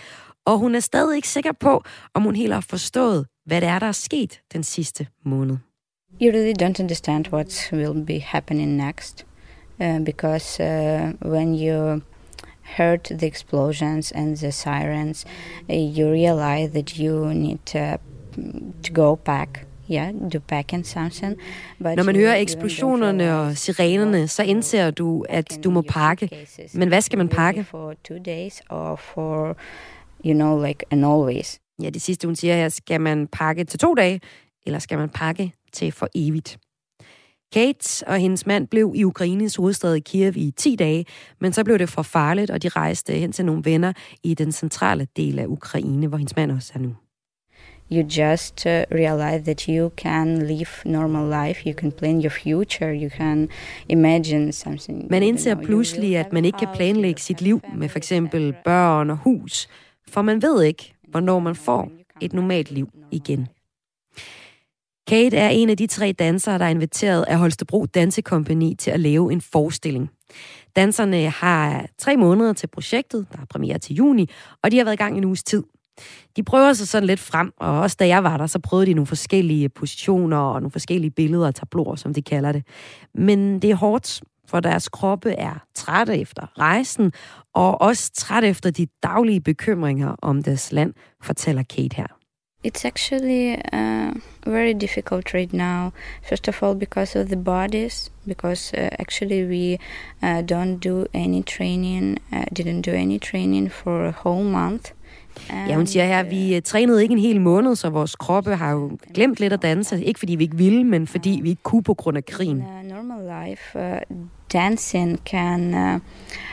[0.46, 1.82] Og hun er stadig ikke sikker på,
[2.14, 5.56] om hun helt har forstået, hvad det er, der er sket den sidste måned.
[6.22, 9.26] You really don't understand what will be happening next,
[9.80, 12.02] uh, because uh, when you
[12.62, 15.24] heard the explosions and the sirens,
[15.68, 17.96] uh, you realize that you need to,
[18.82, 21.36] to go back yeah, do packing something.
[21.78, 26.46] But Når man hører eksplosionerne og sirenerne, så indser du, at du må pakke.
[26.74, 27.64] Men hvad skal man pakke?
[27.64, 29.56] For two days or for,
[30.24, 31.60] you know, like and always.
[31.82, 34.20] Ja, det sidste hun siger her, skal man pakke til to dage,
[34.66, 36.58] eller skal man pakke til for evigt?
[37.52, 41.06] Kate og hendes mand blev i Ukraines hovedstad Kiev i 10 dage,
[41.40, 44.52] men så blev det for farligt, og de rejste hen til nogle venner i den
[44.52, 46.94] centrale del af Ukraine, hvor hendes mand også er nu.
[47.92, 52.94] You just uh, realize that you can live normal life, you can plan your future,
[52.94, 53.48] you can
[53.88, 55.06] imagine something.
[55.10, 59.16] Man indser pludselig, at man ikke kan planlægge sit liv med for eksempel børn og
[59.16, 59.68] hus,
[60.08, 61.88] for man ved ikke, hvornår man får
[62.20, 63.48] et normalt liv igen.
[65.08, 69.00] Kate er en af de tre dansere, der er inviteret af Holstebro Dansekompani til at
[69.00, 70.10] lave en forestilling.
[70.76, 74.28] Danserne har tre måneder til projektet, der er premiere til juni,
[74.62, 75.62] og de har været i gang en uges tid.
[76.36, 78.94] De prøver sig sådan lidt frem, og også da jeg var der, så prøvede de
[78.94, 82.66] nogle forskellige positioner og nogle forskellige billeder og tabloer, som de kalder det.
[83.14, 87.12] Men det er hårdt, for deres kroppe er trætte efter rejsen,
[87.54, 92.06] og også træt efter de daglige bekymringer om deres land, fortæller Kate her.
[92.66, 94.12] It's actually uh,
[94.46, 95.90] very difficult right now.
[96.28, 99.78] First of all, because of the bodies, because uh, actually we
[100.22, 104.92] uh, don't do any training, uh, didn't do any training for a whole month.
[105.68, 108.70] Ja, hun siger her, vi uh, trænede ikke en hel måned, så vores kroppe har
[108.70, 110.04] jo glemt lidt at danse.
[110.04, 112.64] Ikke fordi vi ikke ville, men fordi vi ikke kunne på grund af krigen.
[112.84, 114.16] Normal life, uh,
[114.52, 116.00] dancing can uh,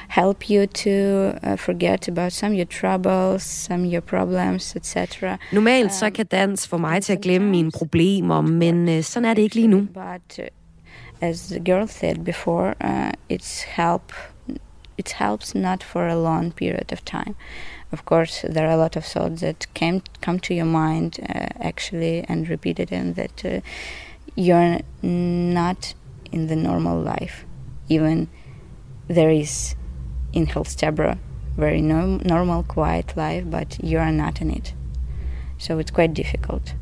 [0.07, 5.38] help you to uh, forget about some of your troubles, some of your problems, etc.
[5.51, 9.33] Normalt så kan dans få mig til at glemme mine problemer, men uh, sådan er
[9.33, 9.81] det ikke lige nu.
[9.93, 10.45] But uh,
[11.21, 14.13] as the girl said before, uh, it's help.
[14.97, 17.36] It helps not for a long period of time.
[17.91, 21.69] Of course, there are a lot of thoughts that came come to your mind uh,
[21.69, 23.62] actually and repeated, and that uh,
[24.36, 25.93] you're not
[26.31, 27.46] in the normal life.
[27.89, 28.30] Even
[29.10, 29.78] there is
[30.34, 31.17] in Holstebro
[31.58, 34.76] very no, normal, quiet life, but you are not in it.
[35.58, 36.76] So it's quite difficult.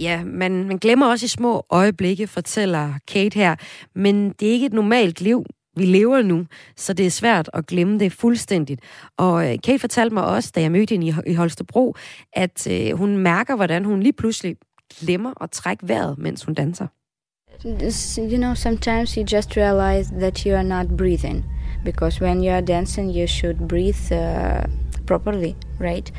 [0.00, 3.56] Ja, man, man glemmer også i små øjeblikke, fortæller Kate her,
[3.94, 5.44] men det er ikke et normalt liv,
[5.76, 8.80] vi lever nu, så det er svært at glemme det fuldstændigt.
[9.16, 11.94] Og øh, Kate fortalte mig også, da jeg mødte hende i Holstebro,
[12.32, 14.56] at øh, hun mærker, hvordan hun lige pludselig
[15.00, 16.86] glemmer at trække vejret, mens hun danser.
[17.64, 21.44] You know, sometimes you just realize that you are not breathing.
[21.84, 24.64] Because when you are dancing, you should breathe uh,
[25.06, 26.10] properly, right?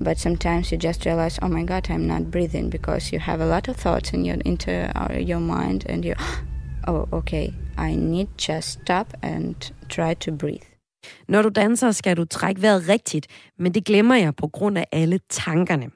[0.00, 3.46] But sometimes you just realize, oh my God, I'm not breathing because you have a
[3.46, 6.14] lot of thoughts in your into uh, your mind, and you,
[6.86, 9.54] oh, okay, I need just stop and
[9.88, 10.64] try to breathe.
[11.28, 13.26] Når du danser, skal du trække vejret rigtigt,
[13.58, 15.90] men det glemmer jeg på grund af alle tankerne.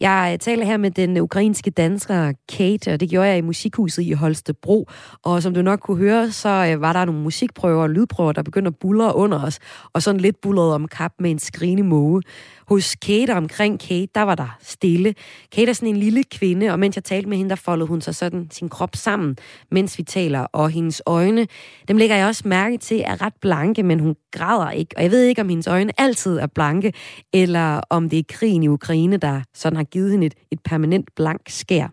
[0.00, 3.40] Jeg øh, taler her med den øh, ukrainske dansker Kate, og det gjorde jeg i
[3.40, 4.88] musikhuset i Holstebro.
[5.22, 8.42] Og som du nok kunne høre, så øh, var der nogle musikprøver og lydprøver, der
[8.42, 9.58] begyndte at bulle under os,
[9.92, 12.22] og sådan lidt bullerede om kap med en skrigende måge.
[12.68, 15.14] Hos Kate omkring Kate, der var der stille.
[15.52, 18.00] Kate er sådan en lille kvinde, og mens jeg talte med hende, der foldede hun
[18.00, 19.36] sig sådan sin krop sammen,
[19.70, 20.40] mens vi taler.
[20.40, 21.46] Og hendes øjne,
[21.88, 24.94] dem lægger jeg også mærke til, er ret blanke, men hun græder ikke.
[24.96, 26.92] Og jeg ved ikke, om hendes øjne altid er blanke,
[27.32, 31.10] eller om det er krigen i Ukraine, der sådan har givet hende et, et permanent
[31.16, 31.88] blank skær.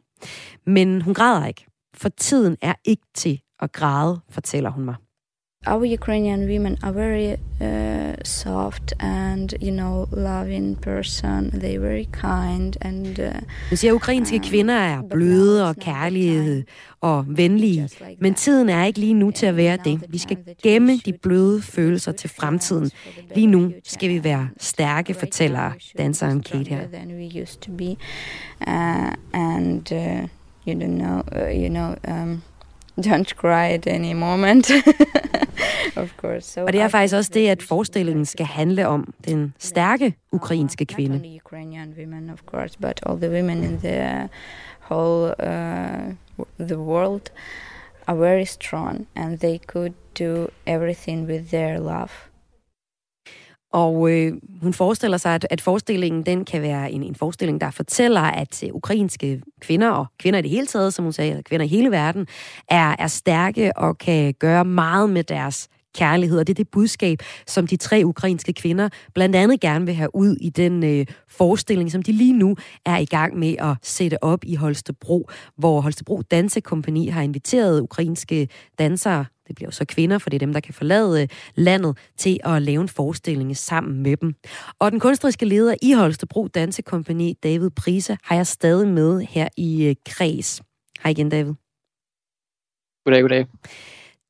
[0.66, 4.96] Men hun græder ikke, for tiden er ikke til at græde, fortæller hun mig
[5.68, 11.52] our Ukrainian women are very uh, soft and you know loving person.
[11.52, 13.20] They very kind and.
[13.20, 13.26] Uh,
[13.70, 16.66] Hun siger, at ukrainske um, kvinder er bløde og kærlige
[17.02, 20.04] og venlige, men tiden er ikke lige nu til at være det.
[20.10, 22.92] Vi skal gemme de bløde følelser til fremtiden.
[23.36, 26.86] Lige nu skal vi være stærke, fortæller danseren Kate her.
[28.68, 30.28] Uh, and uh,
[30.68, 31.96] you don't know, uh, you know.
[32.08, 32.42] Um,
[32.98, 34.72] don't cry at any moment.
[35.96, 36.46] of course.
[36.46, 40.86] So og det er faktisk også det, at forestillingen skal handle om den stærke ukrainske
[40.86, 41.18] kvinde.
[41.18, 44.30] Not only Ukrainian women, of course, but all the women in the
[44.90, 46.14] whole uh,
[46.68, 47.32] the world
[48.08, 52.31] are very strong, and they could do everything with their love.
[53.72, 57.72] Og øh, hun forestiller sig, at, at forestillingen den kan være en, en forestilling, der
[57.72, 61.66] fortæller, at øh, ukrainske kvinder, og kvinder i det hele taget, som hun sagde, kvinder
[61.66, 62.28] i hele verden,
[62.70, 66.40] er, er stærke og kan gøre meget med deres kærlighed.
[66.40, 70.16] Og det er det budskab, som de tre ukrainske kvinder blandt andet gerne vil have
[70.16, 72.56] ud i den øh, forestilling, som de lige nu
[72.86, 78.48] er i gang med at sætte op i Holstebro, hvor Holstebro Dansekompani har inviteret ukrainske
[78.80, 82.40] dansere det bliver jo så kvinder, for det er dem, der kan forlade landet, til
[82.44, 84.34] at lave en forestilling sammen med dem.
[84.80, 89.86] Og den kunstneriske leder i Holstebro Dansekompani, David Prise, har jeg stadig med her i
[89.86, 90.62] øh, Kreds.
[91.04, 91.54] Hej igen, David.
[93.06, 93.48] Goddag, goddag.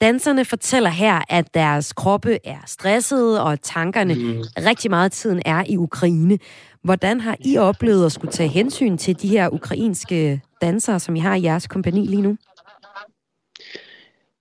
[0.02, 4.44] Danserne fortæller her, at deres kroppe er stressede, og tankerne mm.
[4.58, 6.38] rigtig meget af tiden er i Ukraine.
[6.84, 11.20] Hvordan har I oplevet at skulle tage hensyn til de her ukrainske dansere, som I
[11.20, 12.38] har i jeres kompani lige nu?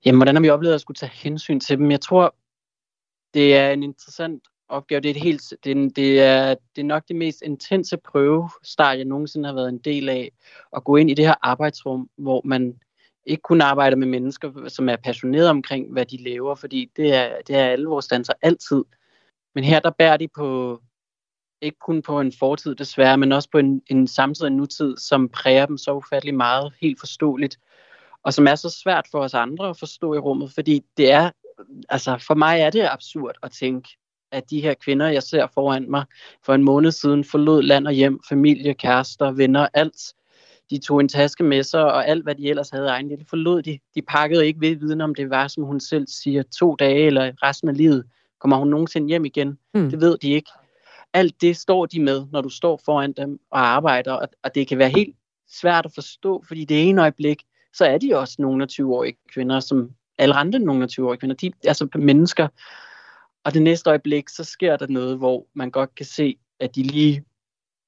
[0.04, 1.90] Jamen, hvordan har vi oplevet at skulle tage hensyn til dem?
[1.90, 2.34] Jeg tror,
[3.34, 5.00] det er en interessant opgave.
[5.00, 8.98] Det er, et helt, det, er, det, er, det er nok det mest intense prøvestart,
[8.98, 10.32] jeg nogensinde har været en del af.
[10.76, 12.80] At gå ind i det her arbejdsrum, hvor man
[13.26, 17.36] ikke kun arbejder med mennesker, som er passionerede omkring, hvad de laver, fordi det er,
[17.46, 18.84] det er alle vores danser altid.
[19.54, 20.80] Men her der bærer de på,
[21.60, 24.96] ikke kun på en fortid desværre, men også på en, en samtid og en nutid,
[24.96, 27.58] som præger dem så ufattelig meget, helt forståeligt
[28.24, 31.30] og som er så svært for os andre at forstå i rummet, fordi det er,
[31.88, 33.88] altså for mig er det absurd at tænke,
[34.32, 36.04] at de her kvinder, jeg ser foran mig,
[36.44, 40.14] for en måned siden forlod land og hjem, familie, kærester, venner, alt.
[40.70, 43.62] De tog en taske med sig, og alt, hvad de ellers havde egen det forlod
[43.62, 43.78] de.
[43.94, 47.32] De pakkede ikke ved viden om det var, som hun selv siger, to dage eller
[47.42, 48.04] resten af livet.
[48.40, 49.58] Kommer hun nogensinde hjem igen?
[49.74, 49.90] Mm.
[49.90, 50.50] Det ved de ikke.
[51.12, 54.78] Alt det står de med, når du står foran dem og arbejder, og det kan
[54.78, 55.16] være helt
[55.48, 57.42] svært at forstå, fordi det ene øjeblik,
[57.74, 61.36] så er de også nogle af 20-årige kvinder, som alle andre nogle af 20-årige kvinder.
[61.36, 62.48] De er altså mennesker.
[63.44, 66.82] Og det næste øjeblik, så sker der noget, hvor man godt kan se, at de
[66.82, 67.24] lige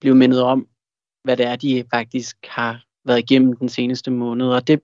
[0.00, 0.68] bliver mindet om,
[1.24, 4.48] hvad det er, de faktisk har været igennem den seneste måned.
[4.48, 4.80] Og det,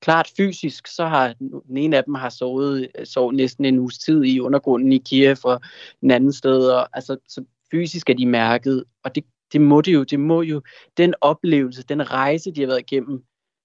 [0.00, 1.34] klart fysisk, så har
[1.68, 5.36] den ene af dem har sovet, sovet næsten en uges tid i undergrunden i Kiev
[5.44, 5.60] og
[6.00, 6.68] den anden sted.
[6.68, 10.42] Og, altså, så fysisk er de mærket, og det, det må det jo, det må
[10.42, 10.62] jo,
[10.96, 13.22] den oplevelse, den rejse, de har været igennem,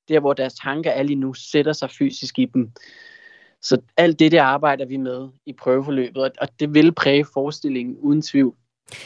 [0.09, 2.71] der hvor deres tanker er lige nu, sætter sig fysisk i dem.
[3.61, 8.21] Så alt det, det arbejder vi med i prøveforløbet, og det vil præge forestillingen uden
[8.21, 8.55] tvivl.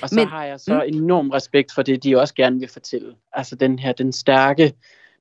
[0.01, 0.95] Og så Men, har jeg så mm.
[0.95, 3.15] enorm respekt for det, de også gerne vil fortælle.
[3.33, 4.73] Altså den her, den stærke,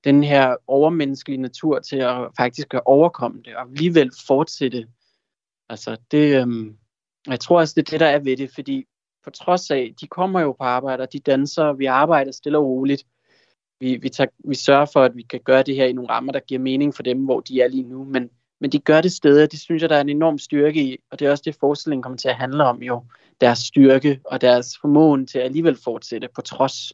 [0.05, 4.87] den her overmenneskelige natur til at faktisk at overkomme det, og alligevel fortsætte.
[5.69, 6.77] Altså det, øhm,
[7.27, 8.85] jeg tror også, det er det, der er ved det, fordi
[9.25, 12.65] på trods af, de kommer jo på arbejde, og de danser, vi arbejder stille og
[12.65, 13.03] roligt.
[13.81, 16.33] Vi, vi, tager, vi sørger for, at vi kan gøre det her i nogle rammer,
[16.33, 19.13] der giver mening for dem, hvor de er lige nu, men, men de gør det
[19.13, 21.43] steder, og det synes jeg, der er en enorm styrke i, og det er også
[21.47, 23.05] det, forestillingen kommer til at handle om jo,
[23.41, 26.93] deres styrke og deres formåen til at alligevel fortsætte på trods.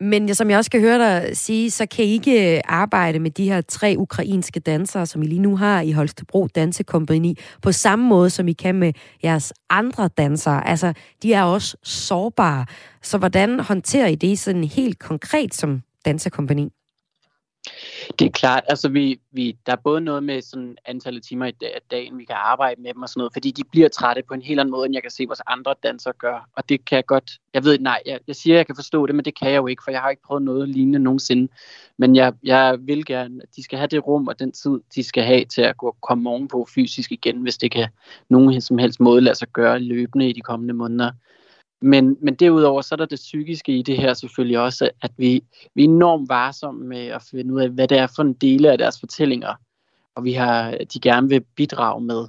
[0.00, 3.30] Men som jeg også kan høre dig sige, så kan I ikke øh, arbejde med
[3.30, 8.08] de her tre ukrainske dansere, som I lige nu har i Holstebro Dansekompagni, på samme
[8.08, 8.92] måde, som I kan med
[9.24, 10.68] jeres andre dansere.
[10.68, 10.92] Altså,
[11.22, 12.66] de er også sårbare.
[13.02, 16.72] Så hvordan håndterer I det sådan helt konkret som dansekompagni?
[18.18, 21.52] Det er klart, altså vi, vi, der er både noget med sådan antallet timer i
[21.90, 24.42] dagen, vi kan arbejde med dem og sådan noget, fordi de bliver trætte på en
[24.42, 26.48] helt anden måde, end jeg kan se, vores andre dansere gør.
[26.56, 29.14] Og det kan jeg godt, jeg ved, nej, jeg, jeg siger, jeg kan forstå det,
[29.14, 31.52] men det kan jeg jo ikke, for jeg har ikke prøvet noget lignende nogensinde.
[31.98, 35.02] Men jeg, jeg vil gerne, at de skal have det rum og den tid, de
[35.02, 37.88] skal have til at gå, komme ovenpå fysisk igen, hvis det kan
[38.28, 41.10] nogen som helst måde lade sig gøre løbende i de kommende måneder.
[41.82, 45.44] Men, men derudover så er der det psykiske i det her selvfølgelig også, at vi,
[45.74, 48.72] vi er enormt varsomme med at finde ud af, hvad det er for en dele
[48.72, 49.54] af deres fortællinger,
[50.14, 52.26] og vi har, de gerne vil bidrage med.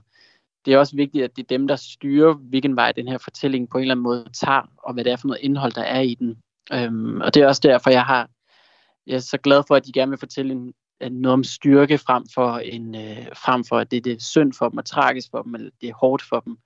[0.65, 3.69] Det er også vigtigt, at det er dem, der styrer, hvilken vej den her fortælling
[3.69, 6.01] på en eller anden måde tager, og hvad det er for noget indhold, der er
[6.01, 6.37] i den.
[6.73, 8.29] Øhm, og det er også derfor, jeg har
[9.07, 10.73] jeg er så glad for, at de gerne vil fortælle en,
[11.11, 14.69] noget om styrke frem for, en, øh, frem for at det, det er synd for
[14.69, 16.57] dem og tragisk for dem, eller det er hårdt for dem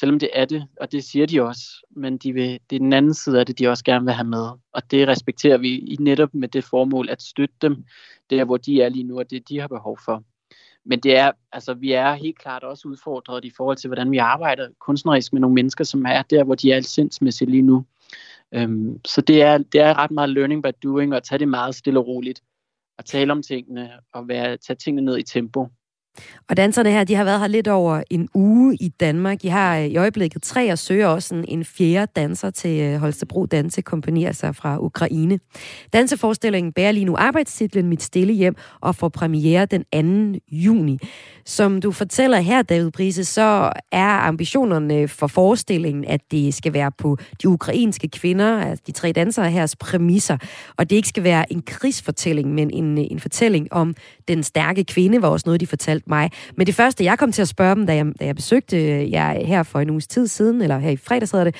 [0.00, 2.92] selvom det er det, og det siger de også, men de vil, det er den
[2.92, 4.48] anden side af det, de også gerne vil have med.
[4.72, 7.84] Og det respekterer vi i netop med det formål at støtte dem,
[8.30, 10.24] der hvor de er lige nu, og det de har behov for.
[10.84, 14.18] Men det er, altså, vi er helt klart også udfordret i forhold til, hvordan vi
[14.18, 17.84] arbejder kunstnerisk med nogle mennesker, som er der, hvor de er sindsmæssigt lige nu.
[18.52, 21.48] Øhm, så det er, det er ret meget learning by doing, og at tage det
[21.48, 22.42] meget stille og roligt,
[22.98, 25.68] og tale om tingene, og være, tage tingene ned i tempo.
[26.48, 29.42] Og danserne her, de har været her lidt over en uge i Danmark.
[29.42, 32.98] De har øh, i øjeblikket tre og søger også en, en fjerde danser til øh,
[32.98, 35.38] Holstebro Dansekompagni, altså fra Ukraine.
[35.92, 40.38] Danseforestillingen bærer lige nu arbejdstitlen Mit Stille Hjem og får premiere den 2.
[40.52, 40.98] juni.
[41.44, 46.72] Som du fortæller her, David Prise, så er ambitionerne øh, for forestillingen, at det skal
[46.72, 50.38] være på de ukrainske kvinder, altså de tre dansere hers præmisser,
[50.76, 53.94] og det ikke skal være en krigsfortælling, men en, en fortælling om
[54.28, 56.30] den stærke kvinde, var også noget, de fortalte mig.
[56.56, 58.76] Men det første, jeg kom til at spørge dem, da jeg, da jeg besøgte
[59.10, 61.54] jer her for en uges tid siden, eller her i fredags hedder det,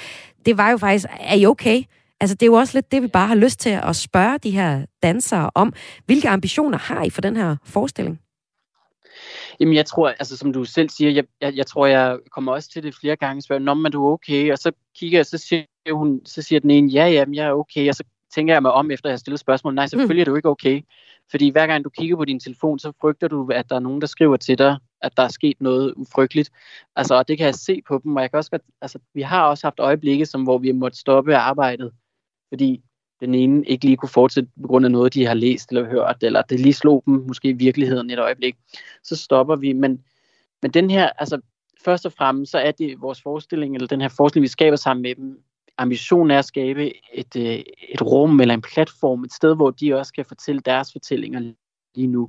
[0.46, 1.82] det var jo faktisk, er I okay?
[2.20, 4.50] Altså, det er jo også lidt det, vi bare har lyst til at spørge de
[4.50, 5.72] her dansere om.
[6.06, 8.20] Hvilke ambitioner har I for den her forestilling?
[9.60, 12.70] Jamen, jeg tror, altså som du selv siger, jeg, jeg, jeg tror, jeg kommer også
[12.70, 14.52] til det flere gange, spørger, når man du er okay?
[14.52, 17.52] Og så kigger jeg, så siger, hun, så siger den ene, ja, ja, jeg er
[17.52, 17.88] okay.
[17.88, 18.04] Og så
[18.34, 20.82] tænker jeg mig om, efter jeg har stillet spørgsmål, nej, selvfølgelig er du ikke okay.
[21.30, 24.00] Fordi hver gang du kigger på din telefon, så frygter du, at der er nogen,
[24.00, 26.50] der skriver til dig, at der er sket noget ufrygteligt.
[26.96, 29.22] Altså, og det kan jeg se på dem, og jeg kan også godt, altså, vi
[29.22, 31.92] har også haft øjeblikke, som, hvor vi måtte stoppe arbejdet,
[32.48, 32.82] fordi
[33.20, 36.16] den ene ikke lige kunne fortsætte på grund af noget, de har læst eller hørt,
[36.22, 38.56] eller det lige slog dem måske i virkeligheden et øjeblik.
[39.02, 40.04] Så stopper vi, men,
[40.62, 41.40] men den her, altså
[41.84, 45.02] først og fremmest, så er det vores forestilling, eller den her forestilling, vi skaber sammen
[45.02, 45.42] med dem,
[45.78, 49.94] ambitionen er at skabe et, øh, et rum eller en platform, et sted, hvor de
[49.94, 51.52] også kan fortælle deres fortællinger
[51.94, 52.28] lige nu.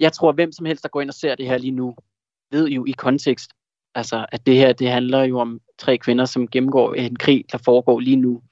[0.00, 1.96] Jeg tror, at hvem som helst, der går ind og ser det her lige nu,
[2.50, 3.50] ved jo i kontekst,
[3.94, 7.58] altså, at det her det handler jo om tre kvinder, som gennemgår en krig, der
[7.58, 8.42] foregår lige nu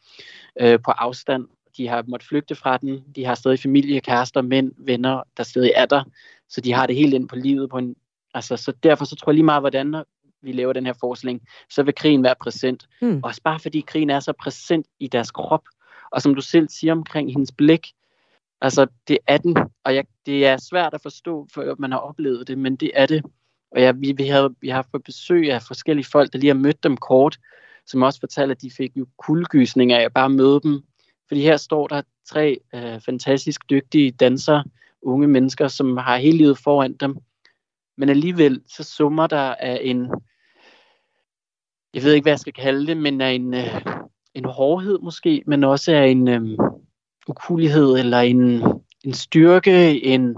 [0.60, 1.48] øh, på afstand.
[1.76, 3.04] De har måttet flygte fra den.
[3.16, 6.04] De har stadig familie, kærester, mænd, venner, der stadig er der.
[6.48, 7.70] Så de har det helt ind på livet.
[7.70, 7.96] På en,
[8.34, 10.04] altså, så derfor så tror jeg lige meget, hvordan
[10.42, 12.88] vi laver den her forskning, så vil krigen være præsent.
[13.02, 13.20] Mm.
[13.24, 15.64] Også bare fordi krigen er så præsent i deres krop.
[16.12, 17.86] Og som du selv siger omkring hendes blik,
[18.60, 22.48] altså det er den, og jeg, det er svært at forstå, for man har oplevet
[22.48, 23.24] det, men det er det.
[23.70, 26.60] Og jeg, vi, vi, havde, vi har fået besøg af forskellige folk, der lige har
[26.60, 27.38] mødt dem kort,
[27.86, 30.82] som også fortalte, at de fik jo kuldegysninger af at bare møde dem.
[31.28, 34.64] Fordi her står der tre øh, fantastisk dygtige dansere,
[35.02, 37.16] unge mennesker, som har hele livet foran dem.
[37.96, 40.10] Men alligevel så summer der af en,
[41.94, 43.82] jeg ved ikke, hvad jeg skal kalde det, men af en, øh,
[44.34, 46.58] en hårdhed måske, men også af en øh,
[47.28, 48.62] ukulighed eller en,
[49.04, 50.36] en styrke, en,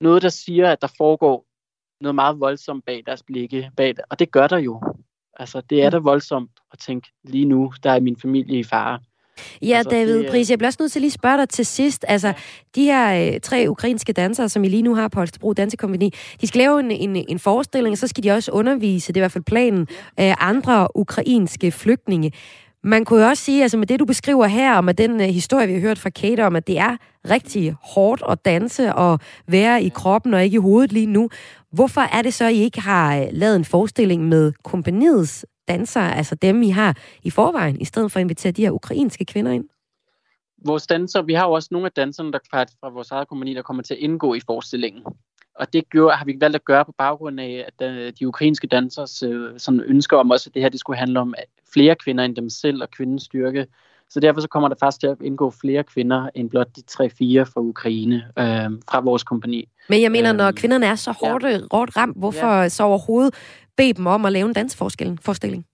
[0.00, 1.46] noget, der siger, at der foregår
[2.00, 3.70] noget meget voldsomt bag deres blikke.
[3.76, 4.04] Bag det.
[4.10, 4.82] Og det gør der jo.
[5.34, 9.00] Altså, det er da voldsomt at tænke, lige nu, der er min familie i fare.
[9.62, 11.66] Ja, altså, David det, Pris, jeg bliver også nødt til lige at spørge dig til
[11.66, 12.04] sidst.
[12.08, 12.32] Altså,
[12.74, 16.46] de her øh, tre ukrainske dansere, som I lige nu har på Holstebro Dansekompagni, de
[16.46, 19.22] skal lave en, en, en forestilling, og så skal de også undervise, det er i
[19.22, 19.80] hvert fald planen,
[20.20, 22.32] øh, andre ukrainske flygtninge.
[22.84, 25.26] Man kunne jo også sige, altså med det, du beskriver her, og med den uh,
[25.26, 26.96] historie, vi har hørt fra Kate om, at det er
[27.30, 29.18] rigtig hårdt at danse og
[29.48, 31.28] være i kroppen og ikke i hovedet lige nu.
[31.72, 36.16] Hvorfor er det så, at I ikke har uh, lavet en forestilling med kompaniets dansere,
[36.16, 39.52] altså dem, I har i forvejen, i stedet for at invitere de her ukrainske kvinder
[39.52, 39.68] ind?
[40.64, 42.38] Vores dansere, vi har jo også nogle af danserne, der
[42.80, 45.02] fra vores eget kompani, der kommer til at indgå i forestillingen.
[45.54, 48.66] Og det gjorde, har vi valgt at gøre på baggrund af, at øh, de ukrainske
[48.66, 51.34] dansers øh, sådan ønsker om også, at det her det skulle handle om
[51.72, 53.66] flere kvinder end dem selv og kvindens styrke.
[54.10, 57.04] Så derfor så kommer der faktisk til at indgå flere kvinder end blot de 3-4
[57.42, 59.68] fra Ukraine øh, fra vores kompani.
[59.88, 61.60] Men jeg mener, når øhm, kvinderne er så hårdt, ja.
[61.72, 62.68] hårdt ramt, hvorfor ja.
[62.68, 63.34] så overhovedet
[63.78, 65.64] bede dem om at lave en dansforestilling?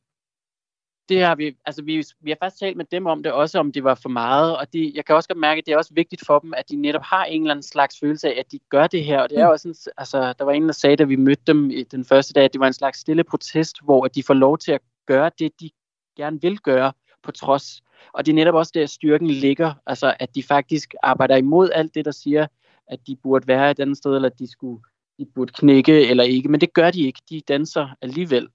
[1.09, 3.72] det har vi, altså vi, vi har faktisk talt med dem om det også, om
[3.72, 5.94] det var for meget, og de, jeg kan også godt mærke, at det er også
[5.94, 8.59] vigtigt for dem, at de netop har en eller anden slags følelse af, at de
[8.68, 9.52] gør det her, og det er mm.
[9.52, 12.32] også en, altså, der var en, der sagde, da vi mødte dem i den første
[12.32, 15.30] dag, at det var en slags stille protest, hvor de får lov til at gøre
[15.38, 15.70] det, de
[16.16, 16.92] gerne vil gøre,
[17.22, 17.82] på trods.
[18.12, 21.94] Og det er netop også der, styrken ligger, altså at de faktisk arbejder imod alt
[21.94, 22.46] det, der siger,
[22.88, 24.82] at de burde være et andet sted, eller at de skulle
[25.18, 27.20] de burde knække eller ikke, men det gør de ikke.
[27.30, 28.48] De danser alligevel.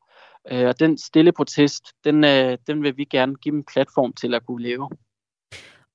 [0.51, 4.33] Øh, og den stille protest, den, øh, den vil vi gerne give en platform til
[4.33, 4.89] at kunne leve.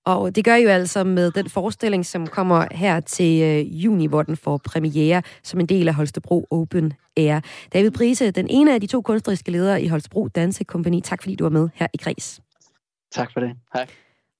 [0.06, 4.22] Og det gør jo altså med den forestilling, som kommer her til øh, juni, hvor
[4.22, 7.40] den får premiere som en del af Holstebro Open Air.
[7.72, 11.00] David Prise, den ene af de to kunstneriske ledere i Holstebro Dansekompani.
[11.00, 12.40] Tak fordi du var med her i Kreds.
[13.12, 13.52] Tak for det.
[13.74, 13.86] Hej.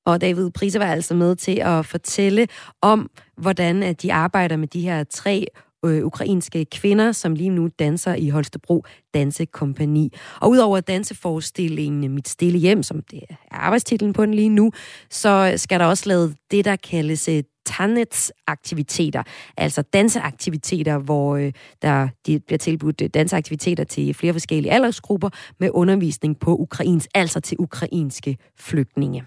[0.07, 2.49] Og David Prise var altså med til at fortælle
[2.83, 5.47] om, hvordan de arbejder med de her tre
[5.87, 10.13] øh, ukrainske kvinder, som lige nu danser i Holstebro Dansekompani.
[10.41, 14.71] Og udover danseforestillingen Mit Stille Hjem, som det er arbejdstitlen på den lige nu,
[15.11, 19.23] så skal der også lavet det, der kaldes øh, Tanets-aktiviteter,
[19.57, 25.29] altså danseaktiviteter, hvor øh, der de bliver tilbudt øh, danseaktiviteter til flere forskellige aldersgrupper
[25.61, 29.25] med undervisning på ukrainsk, altså til ukrainske flygtninge.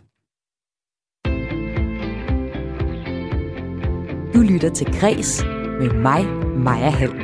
[4.34, 5.44] Du lytter til Græs
[5.80, 6.26] med mig,
[6.58, 7.16] Maja Hall.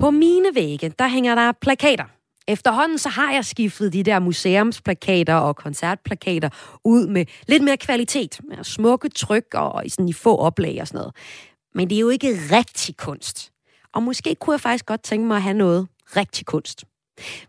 [0.00, 2.04] På mine vægge, der hænger der plakater.
[2.48, 6.48] Efterhånden så har jeg skiftet de der museumsplakater og koncertplakater
[6.84, 10.88] ud med lidt mere kvalitet, med smukke tryk og i sådan i få oplag og
[10.88, 11.14] sådan noget.
[11.74, 13.52] Men det er jo ikke rigtig kunst.
[13.94, 16.84] Og måske kunne jeg faktisk godt tænke mig at have noget rigtig kunst.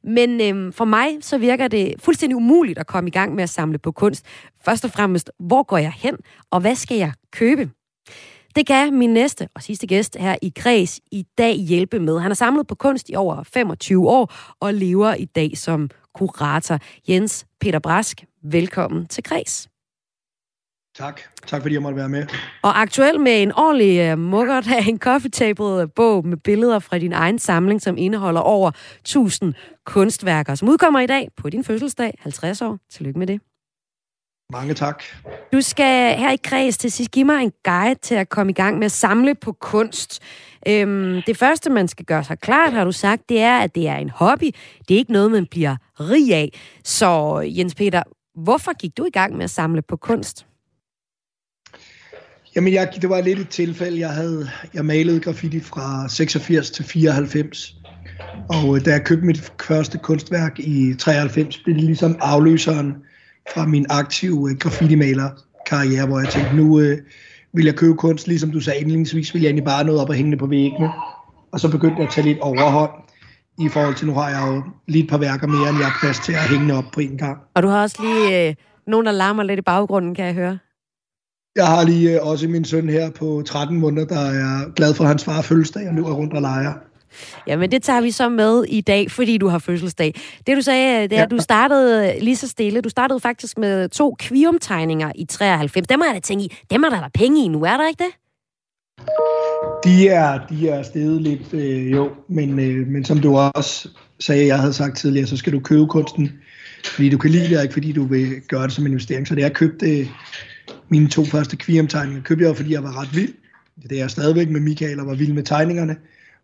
[0.03, 3.49] Men øhm, for mig så virker det fuldstændig umuligt at komme i gang med at
[3.49, 4.25] samle på kunst.
[4.65, 6.17] Først og fremmest, hvor går jeg hen,
[6.51, 7.69] og hvad skal jeg købe?
[8.55, 12.19] Det kan min næste og sidste gæst her i Kreds i dag hjælpe med.
[12.19, 16.79] Han har samlet på kunst i over 25 år og lever i dag som kurator.
[17.09, 19.67] Jens Peter Brask, velkommen til Kreds.
[20.95, 21.21] Tak.
[21.47, 22.25] Tak fordi jeg måtte være med.
[22.61, 26.97] Og aktuel med en ordentlig uh, mukkert af en coffee table bog med billeder fra
[26.97, 29.53] din egen samling, som indeholder over 1000
[29.85, 32.77] kunstværker, som udkommer i dag på din fødselsdag, 50 år.
[32.91, 33.41] Tillykke med det.
[34.51, 35.03] Mange tak.
[35.53, 38.53] Du skal her i kreds til sidst give mig en guide til at komme i
[38.53, 40.19] gang med at samle på kunst.
[40.67, 43.87] Øhm, det første, man skal gøre sig klart, har du sagt, det er, at det
[43.87, 44.51] er en hobby.
[44.87, 46.59] Det er ikke noget, man bliver rig af.
[46.83, 48.03] Så Jens Peter,
[48.35, 50.45] hvorfor gik du i gang med at samle på kunst?
[52.55, 53.99] Jamen, jeg, det var lidt et tilfælde.
[53.99, 57.75] Jeg havde jeg malede graffiti fra 86 til 94.
[58.49, 62.95] Og øh, da jeg købte mit første kunstværk i 93, blev det ligesom afløseren
[63.53, 65.29] fra min aktive øh, graffiti-maler
[65.65, 66.97] karriere, hvor jeg tænkte, nu øh,
[67.53, 70.15] vil jeg købe kunst, ligesom du sagde indledningsvis, vil jeg egentlig bare noget op og
[70.15, 70.89] hænge på væggene.
[71.51, 72.91] Og så begyndte jeg at tage lidt overhånd
[73.59, 75.97] i forhold til, nu har jeg jo lige et par værker mere, end jeg har
[76.01, 77.37] plads til at hænge op på en gang.
[77.55, 78.55] Og du har også lige øh,
[78.87, 80.57] nogen, der larmer lidt i baggrunden, kan jeg høre.
[81.55, 85.03] Jeg har lige øh, også min søn her på 13 måneder, der er glad for
[85.03, 86.73] hans far fødselsdag og løber rundt og leger.
[87.47, 90.13] Jamen, det tager vi så med i dag, fordi du har fødselsdag.
[90.47, 91.23] Det du sagde, det er, ja.
[91.23, 92.81] at du startede lige så stille.
[92.81, 95.87] Du startede faktisk med to kviumtegninger i 93.
[95.87, 97.87] Dem har jeg da tænkt i, dem er der, der penge i nu, er der
[97.87, 98.13] ikke det?
[99.83, 103.89] De er, de er steget lidt, øh, jo, men, øh, men som du også
[104.19, 106.31] sagde, jeg havde sagt tidligere, så skal du købe kunsten,
[106.85, 109.27] fordi du kan lide det, ikke fordi du vil gøre det som en investering.
[109.27, 110.07] Så det jeg købte øh,
[110.89, 113.33] mine to første kviumtegninger, købte jeg, fordi jeg var ret vild.
[113.83, 115.95] Det er jeg stadigvæk med Michael og var vild med tegningerne.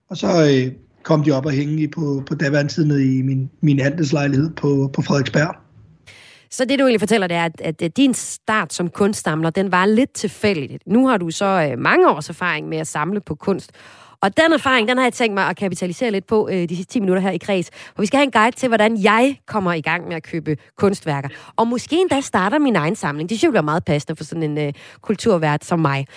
[0.09, 0.71] Og så øh,
[1.03, 4.89] kom de op og hænge på, på daværende tid nede i min, min andelslejlighed på,
[4.93, 5.55] på Frederiksberg.
[6.51, 9.85] Så det, du egentlig fortæller, det er, at, at din start som kunstsamler, den var
[9.85, 10.79] lidt tilfældig.
[10.85, 13.71] Nu har du så øh, mange års erfaring med at samle på kunst.
[14.21, 16.93] Og den erfaring, den har jeg tænkt mig at kapitalisere lidt på øh, de sidste
[16.93, 17.69] 10 minutter her i kreds.
[17.95, 20.57] For vi skal have en guide til, hvordan jeg kommer i gang med at købe
[20.77, 21.29] kunstværker.
[21.55, 23.29] Og måske endda starter min egen samling.
[23.29, 26.07] Det synes jeg bliver meget passende for sådan en øh, kulturvært som mig.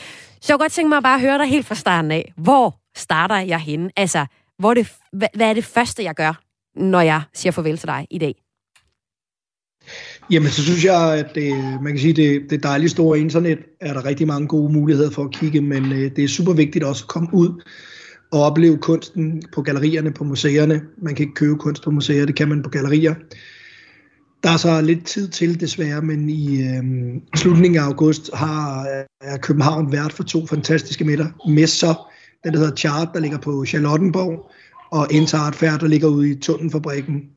[0.41, 2.33] Så jeg kunne godt tænke mig at bare høre dig helt fra starten af.
[2.37, 3.91] Hvor starter jeg henne?
[3.97, 4.27] Altså,
[4.59, 6.41] hvor det, hvad, hvad er det første, jeg gør,
[6.77, 8.35] når jeg siger farvel til dig i dag?
[10.31, 13.93] Jamen, så synes jeg, at det, man kan sige, det, det dejlige store internet er
[13.93, 17.05] der rigtig mange gode muligheder for at kigge, men øh, det er super vigtigt også
[17.05, 17.63] at komme ud
[18.33, 20.83] og opleve kunsten på gallerierne, på museerne.
[21.03, 23.15] Man kan ikke købe kunst på museer, det kan man på gallerier.
[24.43, 26.83] Der er så lidt tid til desværre, men i øh,
[27.37, 28.87] slutningen af august har
[29.21, 31.27] er København vært for to fantastiske midter.
[31.49, 32.11] Messer,
[32.45, 34.51] den der hedder Chart, der ligger på Charlottenborg,
[34.91, 37.31] og Entart Færd, der ligger ude i Tundenfabrikken.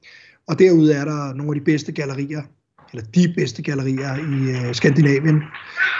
[0.47, 2.41] Og derude er der nogle af de bedste gallerier
[2.93, 5.43] eller de bedste gallerier i øh, Skandinavien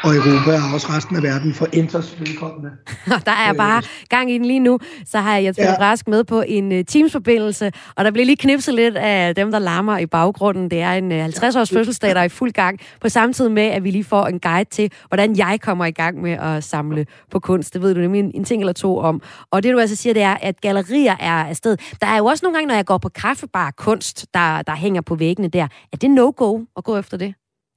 [0.04, 2.72] og Europa og også resten af verden for Inters vedkommende.
[3.30, 4.80] der er bare gang i den lige nu.
[5.06, 5.76] Så har jeg Jens ja.
[5.80, 9.60] Rask med på en uh, Teams-forbindelse, og der bliver lige knipset lidt af dem, der
[9.60, 10.72] larmer i baggrunden.
[10.72, 13.64] Det er en uh, 50-års fødselsdag, der er i fuld gang, på samme tid med,
[13.64, 17.06] at vi lige får en guide til, hvordan jeg kommer i gang med at samle
[17.32, 17.74] på kunst.
[17.74, 19.22] Det ved du nemlig en, en ting eller to om.
[19.52, 21.78] Og det du altså siger, det er, at gallerier er afsted.
[22.02, 25.02] Der er jo også nogle gange, når jeg går på kaffebar kunst, der, der hænger
[25.02, 25.68] på væggene der.
[25.94, 27.34] Er det no-go at gå efter det?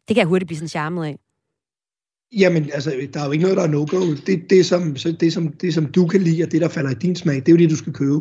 [0.09, 1.19] Det kan jeg hurtigt blive sådan charmet af.
[2.33, 4.01] Jamen, altså, der er jo ikke noget, der er no-go.
[4.27, 6.95] Det, det, som, det, som, det, som du kan lide, og det, der falder i
[6.95, 8.21] din smag, det er jo det, du skal købe.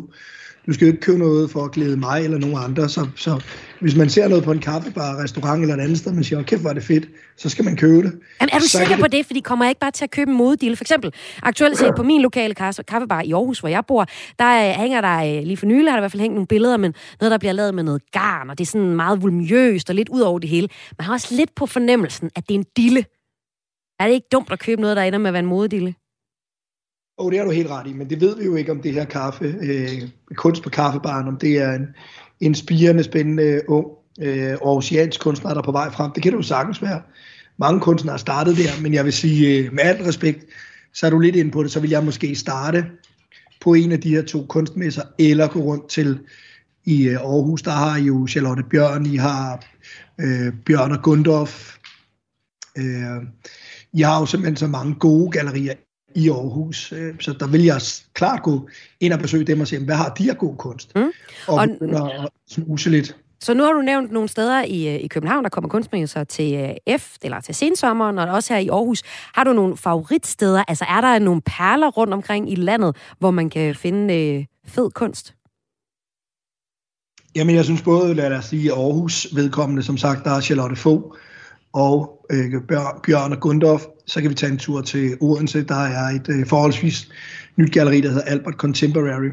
[0.66, 2.88] Du skal jo ikke købe noget for at glæde mig eller nogen andre.
[2.88, 3.42] Så, så
[3.80, 6.60] hvis man ser noget på en kaffebar, restaurant eller et andet sted, man siger, kæft,
[6.60, 8.12] hvor er det fedt, så skal man købe det.
[8.40, 9.26] Jamen, er du så sikker på det?
[9.26, 10.76] Fordi kommer jeg ikke bare til at købe en modedil?
[10.76, 11.12] For eksempel,
[11.42, 12.54] aktuelt set på min lokale
[12.88, 14.06] kaffebar i Aarhus, hvor jeg bor,
[14.38, 16.46] der øh, hænger der, øh, lige for nylig har der i hvert fald hængt nogle
[16.46, 19.90] billeder, men noget, der bliver lavet med noget garn, og det er sådan meget volumøst
[19.90, 20.68] og lidt ud over det hele.
[20.98, 23.04] Man har også lidt på fornemmelsen, at det er en dille.
[24.00, 25.94] Er det ikke dumt at købe noget, der ender med at være en modedille?
[27.18, 28.82] Og oh, det er du helt ret i, men det ved vi jo ikke om
[28.82, 30.02] det her kaffe, øh,
[30.34, 31.86] kunst på kaffebaren, om det er en,
[32.40, 33.86] en spirende, spændende, ung
[34.20, 36.12] øh, aarhusiansk kunstner, der er på vej frem.
[36.12, 37.02] Det kan det jo sagtens være.
[37.58, 40.44] Mange kunstnere har startet der, men jeg vil sige, øh, med alt respekt,
[40.92, 42.86] så er du lidt inde på det, så vil jeg måske starte
[43.60, 46.18] på en af de her to kunstmesser, eller gå rundt til
[46.84, 49.64] i øh, Aarhus, der har I jo Charlotte Bjørn, I har
[50.20, 51.76] øh, Bjørn og Gundorf,
[52.78, 53.26] øh,
[53.94, 55.74] jeg har jo simpelthen så mange gode gallerier
[56.14, 56.92] i Aarhus.
[56.92, 57.80] Øh, så der vil jeg
[58.14, 58.68] klart gå
[59.00, 60.92] ind og besøge dem og se, hvad har de af god kunst?
[60.96, 61.02] Mm.
[61.48, 63.16] Og, og at snuse lidt.
[63.40, 66.54] Så nu har du nævnt nogle steder i, øh, i København, der kommer kunstmesser til
[66.54, 69.02] øh, F, eller til sensommeren, og også her i Aarhus.
[69.34, 70.64] Har du nogle favoritsteder?
[70.68, 74.90] Altså er der nogle perler rundt omkring i landet, hvor man kan finde øh, fed
[74.90, 75.34] kunst?
[77.36, 81.16] Jamen jeg synes både, lad os sige, Aarhus vedkommende, som sagt, der er Charlotte Fogh,
[81.72, 82.52] og øh,
[83.06, 83.82] Bjørn og Gundorf.
[84.06, 85.64] Så kan vi tage en tur til Odense.
[85.64, 87.08] Der er et øh, forholdsvis
[87.56, 89.30] nyt galleri, der hedder Albert Contemporary,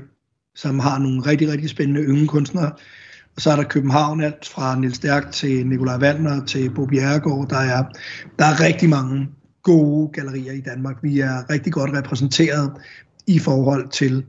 [0.55, 2.71] som har nogle rigtig, rigtig spændende yngre kunstnere.
[3.35, 7.49] Og så er der København, alt fra Nils Stærk til Nikolaj Wallner til Bo Bjerregaard.
[7.49, 7.83] Der er,
[8.39, 9.29] der er rigtig mange
[9.63, 10.95] gode gallerier i Danmark.
[11.03, 12.71] Vi er rigtig godt repræsenteret
[13.27, 14.25] i forhold til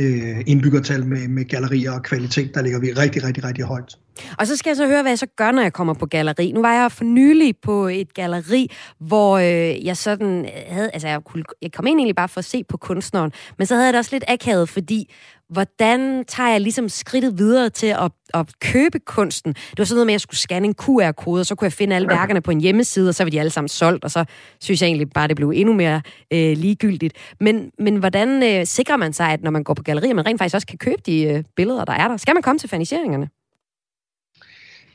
[0.00, 3.98] øh, indbyggertal med, med gallerier og kvalitet, der ligger vi rigtig, rigtig, rigtig højt.
[4.38, 6.52] Og så skal jeg så høre, hvad jeg så gør, når jeg kommer på galleri.
[6.52, 11.08] Nu var jeg for nylig på et galleri, hvor øh, jeg sådan øh, havde, altså
[11.08, 13.86] jeg, kunne, jeg kom ind egentlig bare for at se på kunstneren, men så havde
[13.86, 15.12] jeg det også lidt akavet, fordi
[15.52, 19.52] hvordan tager jeg ligesom skridtet videre til at, at købe kunsten?
[19.52, 21.72] Det var sådan noget med, at jeg skulle scanne en QR-kode, og så kunne jeg
[21.72, 24.24] finde alle værkerne på en hjemmeside, og så var de alle sammen solgt, og så
[24.60, 26.02] synes jeg egentlig bare, det blev endnu mere
[26.32, 27.14] øh, ligegyldigt.
[27.40, 30.38] Men, men hvordan øh, sikrer man sig, at når man går på gallerier, man rent
[30.38, 32.16] faktisk også kan købe de øh, billeder, der er der?
[32.16, 33.28] Skal man komme til faniseringerne?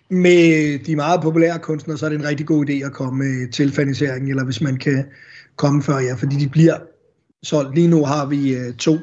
[0.09, 3.71] Med de meget populære kunstnere, så er det en rigtig god idé at komme til
[3.71, 5.05] faniseringen, eller hvis man kan
[5.55, 6.77] komme før jer, fordi de bliver
[7.43, 7.75] solgt.
[7.75, 8.97] Lige nu har vi øh, to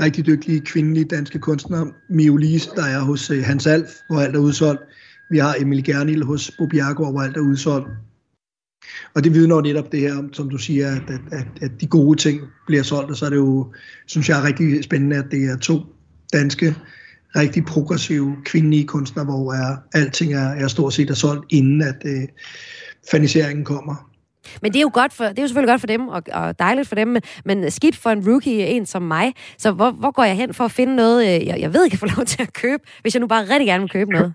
[0.00, 1.92] rigtig dygtige kvindelige danske kunstnere.
[2.10, 4.82] Mio Lise, der er hos øh, Hans Alf, hvor alt er udsolgt.
[5.30, 7.88] Vi har Emil Gernil hos Bo Bjergård, hvor alt er udsolgt.
[9.14, 11.86] Og det vidner jo netop det her, som du siger, at, at, at, at de
[11.86, 13.72] gode ting bliver solgt, og så er det jo,
[14.06, 15.80] synes jeg, rigtig spændende, at det er to
[16.32, 16.76] danske
[17.36, 21.96] rigtig progressive kvindelige kunstnere, hvor er, alting er, er stort set er solgt, inden at
[22.04, 22.28] øh,
[23.10, 24.10] faniseringen kommer.
[24.62, 26.58] Men det er jo godt for, det er jo selvfølgelig godt for dem, og, og
[26.58, 29.34] dejligt for dem, men, men skidt for en rookie, en som mig.
[29.58, 31.90] Så hvor, hvor går jeg hen for at finde noget, øh, jeg, jeg ved, jeg
[31.90, 34.32] kan få lov til at købe, hvis jeg nu bare rigtig gerne vil købe noget?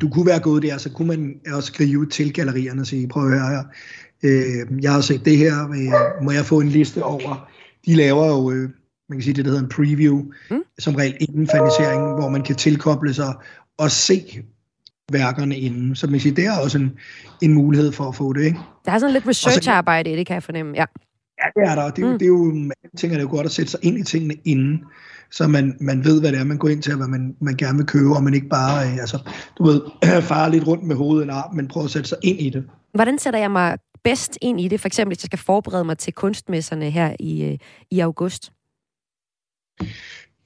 [0.00, 3.22] Du kunne være gået der, så kunne man også skrive til gallerierne og sige, prøv
[3.22, 3.64] at høre her,
[4.22, 7.48] øh, jeg har set det her, øh, må jeg få en liste over,
[7.86, 8.70] de laver jo øh,
[9.08, 10.62] man kan sige det, der hedder en preview, mm.
[10.78, 13.34] som regel inden faniseringen, hvor man kan tilkoble sig
[13.78, 14.42] at se
[15.12, 15.96] værkerne inden.
[15.96, 16.98] Så man siger, det er også en,
[17.42, 18.44] en mulighed for at få det.
[18.44, 18.58] Ikke?
[18.84, 20.76] Der er sådan lidt research-arbejde i det, kan jeg fornemme.
[20.76, 20.84] Ja,
[21.42, 21.90] ja det er der.
[21.90, 22.18] Det er, mm.
[22.18, 24.34] det er jo, man tænker, det er jo godt at sætte sig ind i tingene
[24.44, 24.84] inden,
[25.30, 27.56] så man, man ved, hvad det er, man går ind til, og hvad man, man
[27.56, 29.18] gerne vil købe, og man ikke bare, øh, altså,
[29.58, 29.82] du ved,
[30.32, 32.64] fare lidt rundt med hovedet eller arm, men prøver at sætte sig ind i det.
[32.94, 35.98] Hvordan sætter jeg mig bedst ind i det, for eksempel hvis jeg skal forberede mig
[35.98, 37.58] til kunstmesserne her i, øh,
[37.90, 38.52] i august?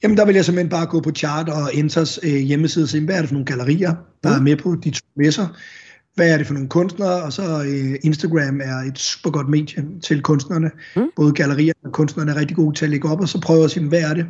[0.03, 3.05] Jamen, der vil jeg simpelthen bare gå på Chart og Enters øh, hjemmeside og se,
[3.05, 4.35] hvad er det for nogle gallerier, der mm.
[4.35, 5.47] er med på de to messer.
[6.15, 7.23] Hvad er det for nogle kunstnere?
[7.23, 10.71] Og så øh, Instagram er et super godt medie til kunstnerne.
[10.95, 11.09] Mm.
[11.15, 13.71] Både gallerier og kunstnerne er rigtig gode til at lægge op, og så prøve at
[13.71, 14.25] sige, hvad er det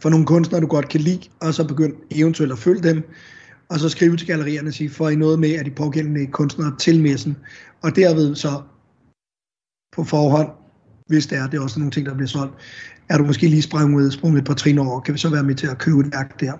[0.00, 3.02] for nogle kunstnere, du godt kan lide, og så begynde eventuelt at følge dem,
[3.68, 6.76] og så skrive til gallerierne og sige, får I noget med af de pågældende kunstnere
[6.78, 7.36] til messen,
[7.82, 8.62] og derved så
[9.92, 10.48] på forhånd,
[11.06, 12.54] hvis det er, det er også nogle ting, der bliver solgt,
[13.10, 15.54] er du måske lige sprunget, sprunget et par trin over, kan vi så være med
[15.54, 16.52] til at købe et værk der.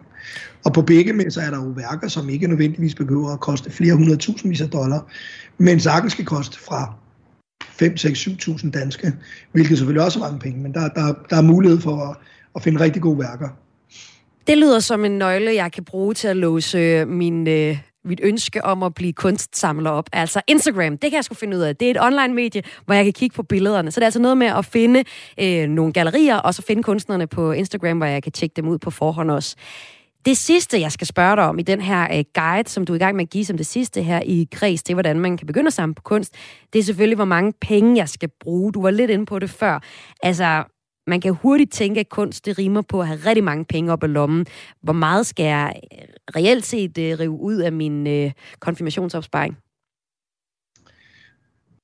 [0.65, 3.95] Og på begge messer er der jo værker, som ikke nødvendigvis behøver at koste flere
[3.95, 5.07] hundrede tusindvis af dollar,
[5.59, 6.95] men sagtens skal koste fra
[7.63, 9.13] 5, 6, 7.000 danske,
[9.53, 12.17] hvilket selvfølgelig også er mange penge, men der, der, der er mulighed for at,
[12.57, 13.49] at finde rigtig gode værker.
[14.47, 18.21] Det lyder som en nøgle, jeg kan bruge til at låse øh, min, øh, mit
[18.23, 20.09] ønske om at blive kunstsamler op.
[20.13, 21.77] Altså Instagram, det kan jeg sgu finde ud af.
[21.77, 23.91] Det er et online-medie, hvor jeg kan kigge på billederne.
[23.91, 25.05] Så det er altså noget med at finde
[25.41, 28.79] øh, nogle gallerier, og så finde kunstnerne på Instagram, hvor jeg kan tjekke dem ud
[28.79, 29.57] på forhånd også.
[30.25, 32.97] Det sidste, jeg skal spørge dig om i den her øh, guide, som du er
[32.97, 35.47] i gang med at give som det sidste her i kreds til, hvordan man kan
[35.47, 36.35] begynde at samle på kunst,
[36.73, 38.73] det er selvfølgelig, hvor mange penge jeg skal bruge.
[38.73, 39.83] Du var lidt inde på det før.
[40.23, 40.65] Altså,
[41.07, 44.05] man kan hurtigt tænke, at kunst det rimer på at have rigtig mange penge op
[44.05, 44.47] i lommen.
[44.83, 45.99] Hvor meget skal jeg øh,
[46.37, 48.31] reelt set uh, rive ud af min uh,
[48.61, 49.57] konfirmationsopsparing?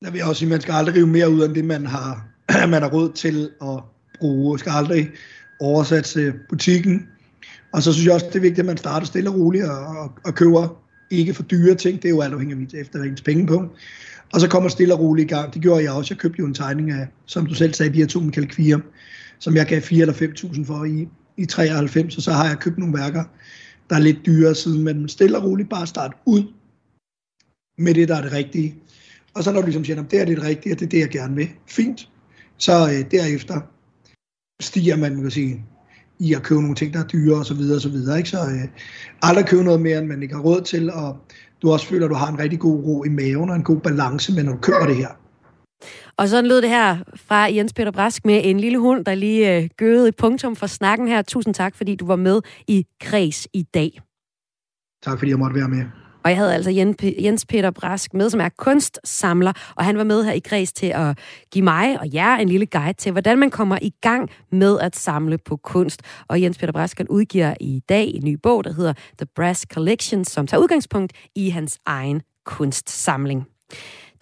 [0.02, 2.28] Jeg vil også sige, at man skal aldrig rive mere ud, end det man har,
[2.72, 3.82] man har råd til at
[4.18, 4.52] bruge.
[4.52, 5.10] Man skal aldrig
[5.60, 7.08] oversætte butikken.
[7.72, 9.86] Og så synes jeg også, det er vigtigt, at man starter stille og roligt og,
[9.86, 12.02] og, og køber ikke for dyre ting.
[12.02, 13.72] Det er jo alt afhængigt af efter ens pengepunkt.
[14.32, 15.54] Og så kommer stille og roligt i gang.
[15.54, 16.14] Det gjorde jeg også.
[16.14, 18.78] Jeg købte jo en tegning af, som du selv sagde, de her to Michael Kvier,
[19.38, 22.78] som jeg gav 4 eller 5.000 for i, i 93, og så har jeg købt
[22.78, 23.24] nogle værker,
[23.90, 26.42] der er lidt dyrere siden, men stille og roligt bare starte ud
[27.78, 28.74] med det, der er det rigtige.
[29.34, 30.98] Og så når du ligesom siger, at det er det rigtige, og det er det,
[30.98, 31.48] jeg gerne vil.
[31.66, 32.08] Fint.
[32.58, 33.60] Så øh, derefter
[34.60, 35.64] stiger man, man kan sige,
[36.18, 38.18] i at købe nogle ting, der er dyre og så videre og så videre.
[38.18, 38.30] Ikke?
[38.30, 38.68] Så øh,
[39.22, 41.16] aldrig købe noget mere, end man ikke har råd til, og
[41.62, 43.80] du også føler, at du har en rigtig god ro i maven og en god
[43.80, 45.08] balance med, når du køber det her.
[46.16, 49.56] Og sådan lød det her fra Jens Peter Brask med en lille hund, der lige
[49.56, 51.22] øh, gøede et punktum for snakken her.
[51.22, 54.00] Tusind tak, fordi du var med i Kreds i dag.
[55.02, 55.84] Tak, fordi jeg måtte være med.
[56.26, 56.70] Og jeg havde altså
[57.18, 60.86] Jens Peter Brask med, som er kunstsamler, og han var med her i Græs til
[60.86, 61.18] at
[61.52, 64.96] give mig og jer en lille guide til, hvordan man kommer i gang med at
[64.96, 66.02] samle på kunst.
[66.28, 69.66] Og Jens Peter Brask han udgiver i dag en ny bog, der hedder The Brass
[69.74, 73.46] Collection, som tager udgangspunkt i hans egen kunstsamling.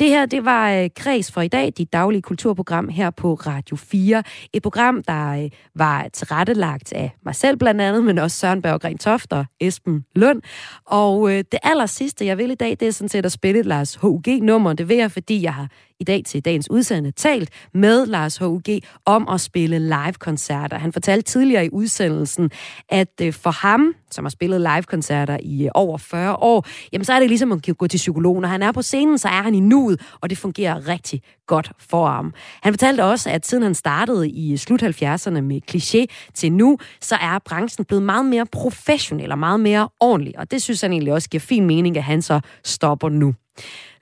[0.01, 3.77] Det her, det var øh, Kreds for i dag, dit daglige kulturprogram her på Radio
[3.77, 4.23] 4.
[4.53, 8.99] Et program, der øh, var tilrettelagt af mig selv blandt andet, men også Søren Berggren
[8.99, 10.43] Toft og Esben Lund.
[10.85, 13.61] Og øh, det aller sidste, jeg vil i dag, det er sådan set at spille
[13.61, 14.73] et Lars H.U.G.-nummer.
[14.73, 15.69] Det vil jeg, fordi jeg har
[16.01, 18.81] i dag til dagens udsendelse talt med Lars H.U.G.
[19.07, 20.79] om at spille live-koncerter.
[20.79, 22.51] Han fortalte tidligere i udsendelsen,
[22.89, 27.13] at øh, for ham, som har spillet live-koncerter i øh, over 40 år, jamen så
[27.13, 28.43] er det ligesom at gå til psykologen.
[28.43, 31.73] Når han er på scenen, så er han i nuet, og det fungerer rigtig godt
[31.79, 32.35] for ham.
[32.63, 36.79] Han fortalte også, at siden han startede i øh, slut 70'erne med kliché til nu,
[37.01, 40.93] så er branchen blevet meget mere professionel og meget mere ordentlig, og det synes han
[40.93, 43.35] egentlig også giver fin mening, at han så stopper nu.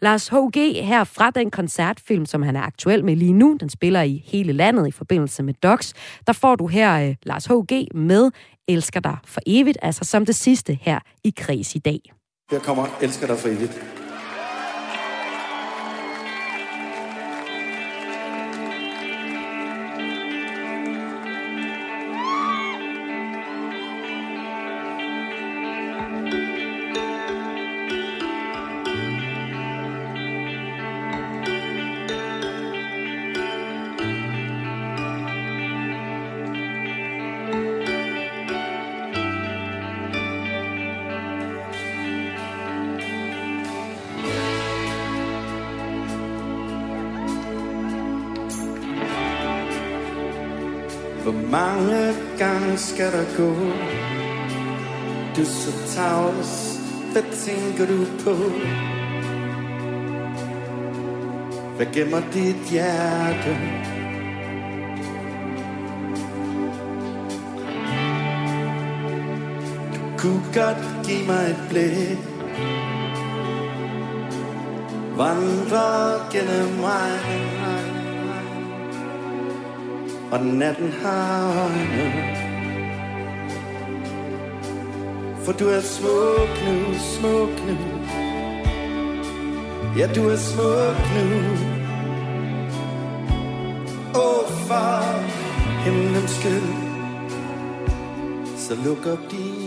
[0.01, 0.85] Lars H.G.
[0.85, 4.53] her fra den koncertfilm, som han er aktuel med lige nu, den spiller i hele
[4.53, 5.95] landet i forbindelse med Docs,
[6.27, 7.87] der får du her uh, Lars H.G.
[7.95, 8.31] med
[8.69, 12.01] Elsker dig for evigt, altså som det sidste her i Kreds i dag.
[12.51, 14.02] Her kommer Elsker dig for evigt.
[52.73, 53.55] Gange skal der gå?
[55.37, 56.81] Du så tavs,
[57.13, 58.35] hvad tænker du på?
[61.77, 63.59] Hvad gemmer dit hjerte?
[69.93, 72.19] Du kunne godt give mig et blik.
[75.17, 77.13] Vandre gennem mig
[80.33, 82.42] Og natten har øjne
[85.45, 87.77] for du er smuk nu, smuk nu.
[89.99, 91.27] Ja, du er smuk nu.
[94.15, 95.25] Åh, oh, far,
[95.85, 96.73] himlens skyld.
[98.57, 99.62] Så luk op din